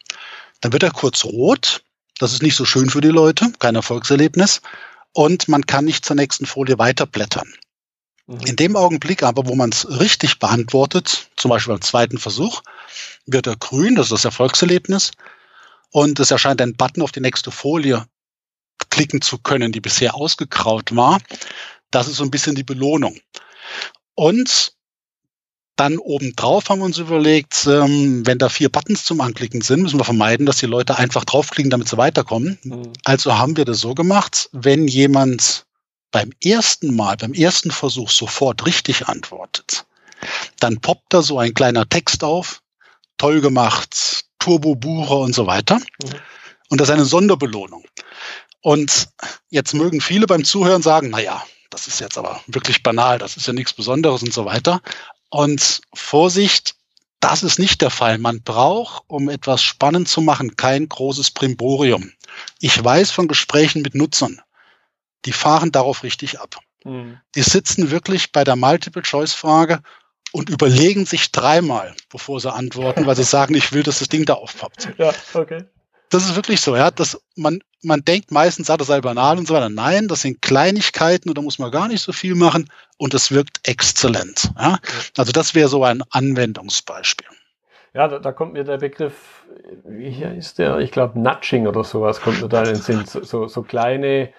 Dann 0.61 0.73
wird 0.73 0.85
er 0.85 0.93
kurz 0.93 1.25
rot. 1.25 1.83
Das 2.19 2.33
ist 2.33 2.43
nicht 2.43 2.57
so 2.57 2.65
schön 2.65 2.89
für 2.89 3.01
die 3.01 3.09
Leute, 3.09 3.53
kein 3.59 3.75
Erfolgserlebnis. 3.75 4.63
Und 5.13 5.49
man 5.49 5.67
kann 5.67 5.85
nicht 5.85 6.05
zur 6.05 6.17
nächsten 6.17 6.47
Folie 6.47 6.79
weiterblättern. 6.79 7.53
Mhm. 8.27 8.41
In 8.41 8.57
dem 8.57 8.77
Augenblick 8.77 9.23
aber, 9.23 9.47
wo 9.47 9.57
man 9.57 9.71
es 9.71 9.89
richtig 10.01 10.39
beantwortet, 10.39 11.29
zum 11.37 11.49
Beispiel 11.49 11.75
beim 11.75 11.83
zweiten 11.83 12.19
Versuch, 12.19 12.63
wird 13.27 13.47
er 13.47 13.57
grün, 13.57 13.97
das 13.97 14.07
ist 14.07 14.13
das 14.13 14.25
Erfolgserlebnis. 14.25 15.11
Und 15.97 16.21
es 16.21 16.31
erscheint 16.31 16.61
ein 16.61 16.77
Button 16.77 17.01
auf 17.01 17.11
die 17.11 17.23
nächste 17.23 17.51
Folie 17.51 18.05
klicken 18.91 19.23
zu 19.23 19.39
können, 19.39 19.73
die 19.73 19.81
bisher 19.81 20.15
ausgekraut 20.15 20.95
war. 20.95 21.23
Das 21.91 22.07
ist 22.07 22.17
so 22.17 22.23
ein 22.23 22.31
bisschen 22.31 22.55
die 22.55 22.65
Belohnung. 22.65 23.19
Und 24.15 24.75
dann 25.77 25.97
obendrauf 25.97 26.69
haben 26.69 26.81
wir 26.81 26.85
uns 26.85 26.99
überlegt, 26.99 27.67
ähm, 27.67 28.27
wenn 28.27 28.37
da 28.37 28.51
vier 28.51 28.69
Buttons 28.69 29.07
zum 29.07 29.23
Anklicken 29.23 29.63
sind, 29.63 29.81
müssen 29.81 29.99
wir 29.99 30.05
vermeiden, 30.05 30.45
dass 30.45 30.59
die 30.59 30.67
Leute 30.67 30.99
einfach 30.99 31.25
draufklicken, 31.25 31.71
damit 31.71 31.89
sie 31.89 31.97
weiterkommen. 31.97 32.59
Mhm. 32.63 32.93
Also 33.05 33.39
haben 33.39 33.57
wir 33.57 33.65
das 33.65 33.81
so 33.81 33.95
gemacht, 33.95 34.51
wenn 34.53 34.89
jemand 34.89 35.65
beim 36.11 36.31
ersten 36.45 36.95
Mal, 36.95 37.17
beim 37.17 37.33
ersten 37.33 37.71
Versuch 37.71 38.11
sofort 38.11 38.67
richtig 38.67 39.09
antwortet, 39.09 39.87
dann 40.61 40.79
poppt 40.79 41.15
da 41.15 41.23
so 41.23 41.39
ein 41.39 41.55
kleiner 41.55 41.89
Text 41.89 42.23
auf, 42.23 42.61
toll 43.17 43.41
gemacht, 43.41 44.26
Turbo-Bucher 44.47 45.19
und 45.19 45.35
so 45.35 45.49
weiter. 45.49 45.77
Mhm. 45.77 46.15
Und 46.69 46.81
das 46.81 46.89
ist 46.89 46.95
eine 46.95 47.05
Sonderbelohnung. 47.05 47.85
Und 48.61 49.09
jetzt 49.51 49.75
mögen 49.75 50.01
viele 50.01 50.27
beim 50.27 50.45
Zuhören 50.45 50.83
sagen, 50.83 51.11
na 51.11 51.21
ja, 51.21 51.43
das 51.71 51.89
ist 51.89 52.01
jetzt 52.01 52.17
aber 52.17 52.41
wirklich 52.47 52.85
banal, 52.85 53.19
das 53.19 53.37
ist 53.37 53.49
ja 53.49 53.53
nichts 53.53 53.73
Besonderes 53.73 54.23
und 54.23 54.33
so 54.33 54.45
weiter. 54.45 54.81
Und 55.31 55.81
Vorsicht, 55.95 56.77
das 57.19 57.43
ist 57.43 57.59
nicht 57.59 57.83
der 57.83 57.91
Fall. 57.91 58.19
Man 58.19 58.43
braucht, 58.43 59.03
um 59.09 59.29
etwas 59.29 59.65
spannend 59.65 60.09
zu 60.09 60.21
machen, 60.21 60.57
kein 60.57 60.89
großes 60.89 61.33
Primborium. 61.33 62.13
Ich 62.61 62.83
weiß 62.83 63.11
von 63.11 63.27
Gesprächen 63.27 63.83
mit 63.83 63.97
Nutzern, 63.97 64.41
die 65.25 65.33
fahren 65.33 65.73
darauf 65.73 66.05
richtig 66.05 66.39
ab. 66.39 66.57
Mhm. 66.85 67.19
Die 67.35 67.43
sitzen 67.43 67.91
wirklich 67.91 68.31
bei 68.31 68.45
der 68.45 68.55
Multiple-Choice-Frage 68.55 69.83
und 70.37 70.51
überlegen 70.51 71.07
sich 71.07 71.33
dreimal, 71.33 71.95
bevor 72.11 72.41
sie 72.41 72.53
antworten, 72.53 73.07
weil 73.07 73.17
sie 73.17 73.25
sagen, 73.37 73.55
ich 73.55 73.73
will, 73.73 73.83
dass 73.83 73.99
das 73.99 74.09
Ding 74.09 74.25
da 74.25 74.35
aufpoppt. 74.35 74.89
Ja, 74.99 75.13
okay 75.35 75.65
das 76.11 76.25
ist 76.25 76.37
wirklich 76.37 76.61
so, 76.61 76.77
ja. 76.77 76.91
dass 76.91 77.21
man, 77.37 77.61
man 77.83 78.01
denkt 78.05 78.31
meistens, 78.31 78.71
ah, 78.71 78.77
das 78.77 78.87
sei 78.87 79.01
banal 79.01 79.39
und 79.39 79.49
so 79.49 79.55
weiter. 79.55 79.69
Nein, 79.69 80.09
das 80.09 80.23
sind 80.23 80.41
Kleinigkeiten 80.43 81.29
und 81.29 81.39
da 81.39 81.43
muss 81.43 81.59
man 81.59 81.71
gar 81.71 81.89
nicht 81.89 82.03
so 82.03 82.13
viel 82.13 82.35
machen 82.35 82.71
und 82.99 83.15
es 83.15 83.31
wirkt 83.31 83.69
exzellent. 83.69 84.51
Ja? 84.59 84.79
Also 85.17 85.33
das 85.33 85.55
wäre 85.55 85.69
so 85.69 85.85
ein 85.85 86.03
Anwendungsbeispiel. 86.11 87.27
Ja, 87.95 88.09
da, 88.09 88.19
da, 88.19 88.33
kommt 88.33 88.53
mir 88.53 88.65
der 88.65 88.77
Begriff, 88.77 89.45
wie 89.85 90.11
hier 90.11 90.33
ist 90.35 90.59
der, 90.59 90.79
ich 90.79 90.91
glaube, 90.91 91.19
Nudging 91.19 91.67
oder 91.67 91.83
sowas 91.83 92.21
kommt 92.21 92.43
mir 92.43 92.49
da 92.49 92.61
in 92.61 92.67
den 92.67 92.77
Sinn. 92.77 93.07
So, 93.07 93.23
so, 93.23 93.49
so 93.49 93.63
kleine 93.63 94.31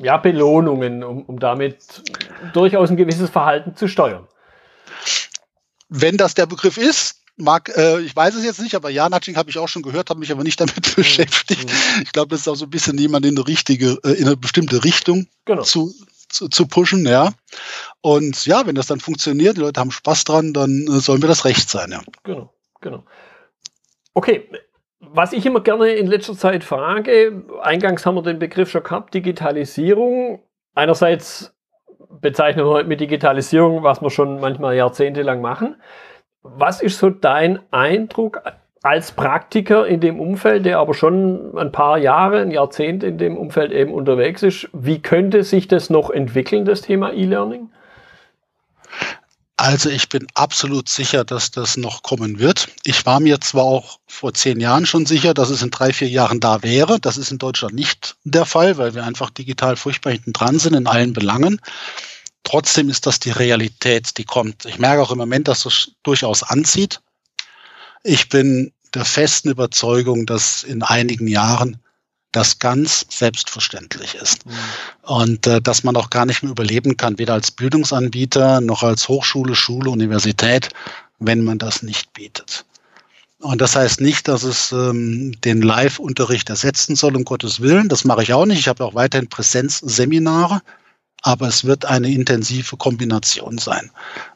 ja, 0.00 0.16
Belohnungen, 0.16 1.04
um, 1.04 1.22
um 1.22 1.38
damit 1.38 2.02
durchaus 2.54 2.90
ein 2.90 2.96
gewisses 2.96 3.28
Verhalten 3.28 3.76
zu 3.76 3.88
steuern. 3.88 4.26
Wenn 5.96 6.16
das 6.16 6.34
der 6.34 6.46
Begriff 6.46 6.76
ist, 6.76 7.22
mag, 7.36 7.70
äh, 7.76 8.00
ich 8.00 8.14
weiß 8.14 8.34
es 8.34 8.44
jetzt 8.44 8.60
nicht, 8.60 8.74
aber 8.74 8.90
ja, 8.90 9.08
Nudging 9.08 9.36
habe 9.36 9.50
ich 9.50 9.58
auch 9.58 9.68
schon 9.68 9.82
gehört, 9.82 10.10
habe 10.10 10.20
mich 10.20 10.32
aber 10.32 10.42
nicht 10.42 10.60
damit 10.60 10.76
mhm. 10.88 10.94
beschäftigt. 10.96 11.68
Mhm. 11.68 12.02
Ich 12.02 12.12
glaube, 12.12 12.30
das 12.30 12.40
ist 12.40 12.48
auch 12.48 12.56
so 12.56 12.66
ein 12.66 12.70
bisschen 12.70 12.98
jemand 12.98 13.26
in 13.26 13.36
eine 13.36 13.46
richtige, 13.46 13.98
äh, 14.04 14.12
in 14.12 14.26
eine 14.26 14.36
bestimmte 14.36 14.82
Richtung 14.84 15.26
genau. 15.44 15.62
zu, 15.62 15.92
zu, 16.28 16.48
zu 16.48 16.66
pushen, 16.66 17.06
ja. 17.06 17.32
Und 18.00 18.44
ja, 18.46 18.66
wenn 18.66 18.74
das 18.74 18.86
dann 18.86 19.00
funktioniert, 19.00 19.56
die 19.56 19.60
Leute 19.60 19.80
haben 19.80 19.90
Spaß 19.90 20.24
dran, 20.24 20.52
dann 20.52 20.86
äh, 20.88 21.00
sollen 21.00 21.22
wir 21.22 21.28
das 21.28 21.44
recht 21.44 21.70
sein, 21.70 21.92
ja. 21.92 22.02
Genau, 22.24 22.52
genau. 22.80 23.04
Okay, 24.14 24.48
was 25.00 25.32
ich 25.32 25.46
immer 25.46 25.60
gerne 25.60 25.90
in 25.90 26.06
letzter 26.06 26.36
Zeit 26.36 26.64
frage, 26.64 27.44
eingangs 27.62 28.06
haben 28.06 28.16
wir 28.16 28.22
den 28.22 28.38
Begriff 28.38 28.70
schon 28.70 28.82
gehabt, 28.82 29.14
Digitalisierung. 29.14 30.42
Einerseits 30.74 31.53
bezeichnen 32.20 32.64
wir 32.64 32.70
heute 32.70 32.88
mit 32.88 33.00
Digitalisierung, 33.00 33.82
was 33.82 34.02
wir 34.02 34.10
schon 34.10 34.40
manchmal 34.40 34.76
jahrzehntelang 34.76 35.40
machen. 35.40 35.76
Was 36.42 36.82
ist 36.82 36.98
so 36.98 37.10
dein 37.10 37.60
Eindruck 37.70 38.42
als 38.82 39.12
Praktiker 39.12 39.86
in 39.86 40.00
dem 40.00 40.20
Umfeld, 40.20 40.66
der 40.66 40.78
aber 40.78 40.92
schon 40.92 41.56
ein 41.56 41.72
paar 41.72 41.96
Jahre, 41.96 42.40
ein 42.40 42.50
Jahrzehnt 42.50 43.02
in 43.02 43.16
dem 43.16 43.36
Umfeld 43.36 43.72
eben 43.72 43.94
unterwegs 43.94 44.42
ist? 44.42 44.68
Wie 44.74 45.00
könnte 45.00 45.42
sich 45.42 45.68
das 45.68 45.88
noch 45.88 46.10
entwickeln, 46.10 46.66
das 46.66 46.82
Thema 46.82 47.12
E-Learning? 47.12 47.70
Also 49.64 49.88
ich 49.88 50.10
bin 50.10 50.26
absolut 50.34 50.90
sicher, 50.90 51.24
dass 51.24 51.50
das 51.50 51.78
noch 51.78 52.02
kommen 52.02 52.38
wird. 52.38 52.68
Ich 52.84 53.06
war 53.06 53.18
mir 53.18 53.40
zwar 53.40 53.62
auch 53.64 53.98
vor 54.06 54.34
zehn 54.34 54.60
Jahren 54.60 54.84
schon 54.84 55.06
sicher, 55.06 55.32
dass 55.32 55.48
es 55.48 55.62
in 55.62 55.70
drei, 55.70 55.94
vier 55.94 56.10
Jahren 56.10 56.38
da 56.38 56.62
wäre. 56.62 57.00
Das 57.00 57.16
ist 57.16 57.32
in 57.32 57.38
Deutschland 57.38 57.74
nicht 57.74 58.14
der 58.24 58.44
Fall, 58.44 58.76
weil 58.76 58.94
wir 58.94 59.04
einfach 59.04 59.30
digital 59.30 59.76
furchtbar 59.76 60.12
hinten 60.12 60.34
dran 60.34 60.58
sind 60.58 60.74
in 60.74 60.86
allen 60.86 61.14
Belangen. 61.14 61.62
Trotzdem 62.42 62.90
ist 62.90 63.06
das 63.06 63.20
die 63.20 63.30
Realität, 63.30 64.18
die 64.18 64.24
kommt. 64.24 64.66
Ich 64.66 64.78
merke 64.78 65.00
auch 65.00 65.12
im 65.12 65.16
Moment, 65.16 65.48
dass 65.48 65.64
es 65.64 65.92
durchaus 66.02 66.42
anzieht. 66.42 67.00
Ich 68.02 68.28
bin 68.28 68.70
der 68.92 69.06
festen 69.06 69.48
Überzeugung, 69.48 70.26
dass 70.26 70.62
in 70.62 70.82
einigen 70.82 71.26
Jahren 71.26 71.78
das 72.34 72.58
ganz 72.58 73.06
selbstverständlich 73.08 74.16
ist. 74.16 74.44
Mhm. 74.44 74.52
Und 75.02 75.46
äh, 75.46 75.60
dass 75.60 75.84
man 75.84 75.96
auch 75.96 76.10
gar 76.10 76.26
nicht 76.26 76.42
mehr 76.42 76.52
überleben 76.52 76.96
kann, 76.96 77.18
weder 77.18 77.34
als 77.34 77.50
Bildungsanbieter 77.50 78.60
noch 78.60 78.82
als 78.82 79.08
Hochschule, 79.08 79.54
Schule, 79.54 79.90
Universität, 79.90 80.68
wenn 81.18 81.44
man 81.44 81.58
das 81.58 81.82
nicht 81.82 82.12
bietet. 82.12 82.64
Und 83.40 83.60
das 83.60 83.76
heißt 83.76 84.00
nicht, 84.00 84.26
dass 84.26 84.42
es 84.42 84.72
ähm, 84.72 85.38
den 85.42 85.60
Live-Unterricht 85.60 86.48
ersetzen 86.48 86.96
soll, 86.96 87.14
um 87.14 87.24
Gottes 87.24 87.60
Willen. 87.60 87.88
Das 87.88 88.04
mache 88.04 88.22
ich 88.22 88.32
auch 88.32 88.46
nicht. 88.46 88.58
Ich 88.58 88.68
habe 88.68 88.84
auch 88.84 88.94
weiterhin 88.94 89.28
Präsenzseminare 89.28 90.62
aber 91.26 91.48
es 91.48 91.64
wird 91.64 91.86
eine 91.86 92.12
intensive 92.12 92.76
Kombination 92.76 93.56
sein. 93.56 93.90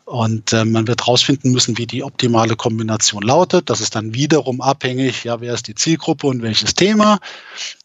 Und 0.06 0.54
äh, 0.54 0.64
man 0.64 0.88
wird 0.88 1.02
herausfinden 1.02 1.52
müssen, 1.52 1.76
wie 1.76 1.86
die 1.86 2.02
optimale 2.02 2.56
Kombination 2.56 3.22
lautet. 3.22 3.68
Das 3.68 3.82
ist 3.82 3.94
dann 3.94 4.14
wiederum 4.14 4.62
abhängig, 4.62 5.22
ja, 5.24 5.38
wer 5.42 5.52
ist 5.52 5.68
die 5.68 5.74
Zielgruppe 5.74 6.26
und 6.26 6.40
welches 6.40 6.74
Thema. 6.74 7.18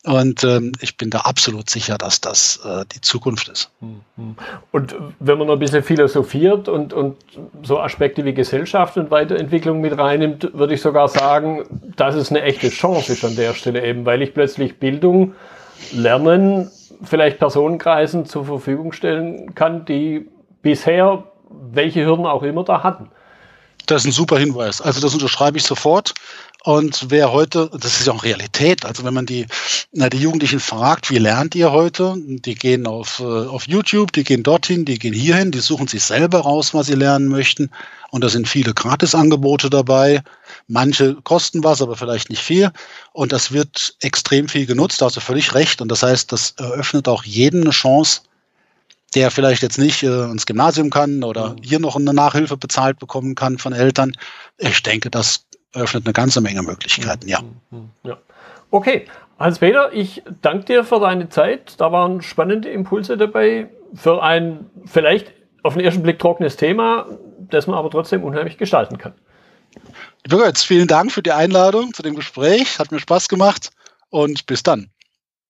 Und 0.06 0.46
ähm, 0.46 0.72
ich 0.80 0.96
bin 0.96 1.10
da 1.10 1.20
absolut 1.20 1.70
sicher, 1.70 1.98
dass 1.98 2.22
das 2.22 2.62
äh, 2.63 2.86
die 2.96 3.02
Zukunft 3.02 3.50
ist. 3.50 3.70
Mhm. 3.82 4.38
Und 4.72 4.96
wenn 5.20 5.38
man 5.38 5.48
noch 5.48 5.56
ein 5.56 5.60
bisschen 5.60 5.84
philosophiert 5.84 6.70
und, 6.70 6.94
und 6.94 7.18
so 7.62 7.82
Aspekte 7.82 8.24
wie 8.24 8.34
Gesellschaft 8.34 8.96
und 8.96 9.12
Weiterentwicklung 9.12 9.82
mit 9.82 9.98
reinnimmt, 9.98 10.50
würde 10.54 10.76
ich 10.76 10.82
sogar 10.82 11.10
sagen, 11.10 11.66
dass 11.98 12.16
es 12.16 12.30
eine 12.30 12.44
echte 12.44 12.70
Chance 12.70 13.12
ist 13.12 13.26
an 13.26 13.36
der 13.36 13.54
Stelle 13.54 13.86
eben, 13.86 14.06
weil 14.06 14.22
ich 14.22 14.34
plötzlich 14.34 14.80
Bildung, 14.80 15.36
Lernen 15.92 16.72
vielleicht 17.04 17.39
Personenkreisen 17.39 18.26
zur 18.26 18.46
Verfügung 18.46 18.92
stellen 18.94 19.56
kann, 19.56 19.86
die 19.86 20.30
bisher 20.62 21.24
welche 21.50 22.06
Hürden 22.06 22.26
auch 22.26 22.44
immer 22.44 22.63
da 22.63 22.84
hatten. 22.84 23.10
Das 23.86 24.04
ist 24.04 24.10
ein 24.10 24.12
super 24.13 24.38
Hinweis. 24.38 24.82
Also 24.82 25.02
das 25.02 25.13
unterschreibe 25.13 25.58
ich 25.58 25.63
sofort. 25.63 26.13
Und 26.65 27.08
wer 27.10 27.34
heute, 27.34 27.69
das 27.73 27.99
ist 27.99 28.08
ja 28.08 28.13
auch 28.13 28.23
Realität, 28.23 28.86
also 28.86 29.04
wenn 29.04 29.13
man 29.13 29.26
die, 29.26 29.47
na, 29.91 30.10
die 30.10 30.19
Jugendlichen 30.19 30.62
fragt, 30.62 31.10
wie 31.10 31.17
lernt 31.17 31.56
ihr 31.56 31.73
heute? 31.73 32.15
Die 32.17 32.56
gehen 32.56 32.88
auf, 32.88 33.19
äh, 33.19 33.23
auf 33.23 33.67
YouTube, 33.67 34.13
die 34.13 34.23
gehen 34.23 34.43
dorthin, 34.43 34.86
die 34.86 34.97
gehen 34.97 35.13
hierhin, 35.13 35.52
die 35.52 35.60
suchen 35.60 35.89
sich 35.89 36.06
selber 36.06 36.39
raus, 36.39 36.73
was 36.73 36.88
sie 36.88 36.95
lernen 36.95 37.28
möchten. 37.28 37.69
Und 38.12 38.23
da 38.23 38.30
sind 38.30 38.47
viele 38.47 38.73
Gratisangebote 38.73 39.69
dabei. 39.69 40.23
Manche 40.69 41.15
kosten 41.23 41.65
was, 41.65 41.82
aber 41.82 41.97
vielleicht 41.97 42.30
nicht 42.30 42.41
viel. 42.41 42.71
Und 43.12 43.34
das 43.34 43.52
wird 43.52 43.97
extrem 43.99 44.47
viel 44.47 44.65
genutzt, 44.65 45.02
da 45.02 45.08
hast 45.08 45.17
du 45.17 45.19
völlig 45.19 45.54
recht. 45.54 45.82
Und 45.82 45.89
das 45.89 46.02
heißt, 46.02 46.32
das 46.32 46.52
eröffnet 46.52 47.10
auch 47.10 47.26
jedem 47.26 47.63
eine 47.63 47.71
Chance, 47.71 48.21
der 49.15 49.32
vielleicht 49.32 49.63
jetzt 49.63 49.80
nicht 49.80 50.02
äh, 50.04 50.23
ins 50.32 50.45
Gymnasium 50.45 50.89
kann 50.89 51.26
oder 51.26 51.49
mhm. 51.49 51.58
hier 51.62 51.80
noch 51.80 51.97
eine 51.97 52.13
Nachhilfe 52.13 52.56
bezahlt 52.56 52.99
bekommen 52.99 53.36
kann 53.36 53.58
von 53.58 53.73
Eltern. 53.73 54.13
Ich 54.58 54.82
denke, 54.82 55.10
das 55.10 55.43
eröffnet 55.74 56.06
eine 56.06 56.14
ganze 56.14 56.42
Menge 56.42 56.62
Möglichkeiten, 56.62 57.28
ja. 57.28 57.42
Mhm. 57.42 57.78
Mhm. 57.78 57.90
ja. 58.04 58.18
Okay, 58.72 59.06
Hans-Peter, 59.40 59.92
ich 59.94 60.24
danke 60.42 60.66
dir 60.66 60.84
für 60.84 61.00
deine 61.00 61.30
Zeit. 61.30 61.80
Da 61.80 61.92
waren 61.92 62.22
spannende 62.22 62.70
Impulse 62.70 63.18
dabei 63.18 63.68
für 63.94 64.24
ein 64.24 64.70
vielleicht 64.86 65.34
auf 65.64 65.74
den 65.74 65.84
ersten 65.84 66.04
Blick 66.04 66.20
trockenes 66.20 66.56
Thema, 66.56 67.06
das 67.40 67.68
man 67.68 67.78
aber 67.78 67.90
trotzdem 67.90 68.24
unheimlich 68.24 68.58
gestalten 68.58 68.98
kann. 68.98 69.14
Lieber 70.26 70.44
Götz, 70.44 70.64
vielen 70.64 70.88
Dank 70.88 71.12
für 71.12 71.22
die 71.22 71.32
Einladung 71.32 71.94
zu 71.94 72.04
dem 72.04 72.16
Gespräch. 72.16 72.80
Hat 72.80 72.92
mir 72.92 73.00
Spaß 73.00 73.28
gemacht 73.28 73.72
und 74.10 74.46
bis 74.46 74.64
dann. 74.64 74.90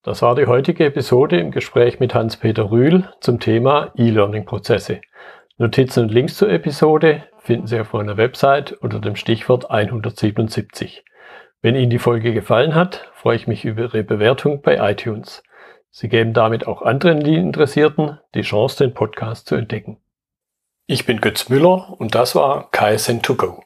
Das 0.03 0.21
war 0.21 0.35
die 0.35 0.47
heutige 0.47 0.85
Episode 0.85 1.39
im 1.39 1.51
Gespräch 1.51 1.99
mit 1.99 2.13
Hans-Peter 2.13 2.71
Rühl 2.71 3.07
zum 3.21 3.39
Thema 3.39 3.91
E-Learning-Prozesse. 3.95 5.01
Notizen 5.57 6.03
und 6.03 6.09
Links 6.09 6.35
zur 6.35 6.49
Episode 6.49 7.23
finden 7.43 7.67
Sie 7.67 7.79
auf 7.79 7.91
meiner 7.91 8.17
Website 8.17 8.71
unter 8.71 8.99
dem 8.99 9.15
Stichwort 9.17 9.69
177. 9.69 11.03
Wenn 11.61 11.75
Ihnen 11.75 11.89
die 11.89 11.99
Folge 11.99 12.33
gefallen 12.33 12.73
hat, 12.73 13.11
freue 13.13 13.35
ich 13.35 13.47
mich 13.47 13.65
über 13.65 13.83
Ihre 13.83 14.03
Bewertung 14.03 14.61
bei 14.61 14.77
iTunes. 14.91 15.43
Sie 15.91 16.07
geben 16.07 16.33
damit 16.33 16.65
auch 16.65 16.81
anderen 16.81 17.21
Interessierten 17.21 18.19
die 18.33 18.41
Chance, 18.41 18.83
den 18.83 18.93
Podcast 18.93 19.47
zu 19.47 19.55
entdecken. 19.55 20.01
Ich 20.87 21.05
bin 21.05 21.21
Götz 21.21 21.49
Müller 21.49 21.93
und 21.97 22.15
das 22.15 22.33
war 22.33 22.69
KSN2Go. 22.71 23.61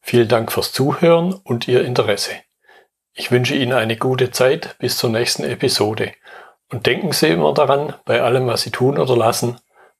Vielen 0.00 0.28
Dank 0.28 0.52
fürs 0.52 0.72
Zuhören 0.72 1.34
und 1.34 1.68
Ihr 1.68 1.84
Interesse. 1.84 2.32
Ich 3.12 3.32
wünsche 3.32 3.56
Ihnen 3.56 3.72
eine 3.72 3.96
gute 3.96 4.30
Zeit 4.30 4.76
bis 4.78 4.96
zur 4.96 5.10
nächsten 5.10 5.42
Episode. 5.42 6.12
Und 6.70 6.86
denken 6.86 7.10
Sie 7.12 7.28
immer 7.28 7.52
daran, 7.52 7.94
bei 8.04 8.22
allem, 8.22 8.46
was 8.46 8.62
Sie 8.62 8.70
tun 8.70 8.96
oder 8.96 9.16
lassen, 9.16 9.58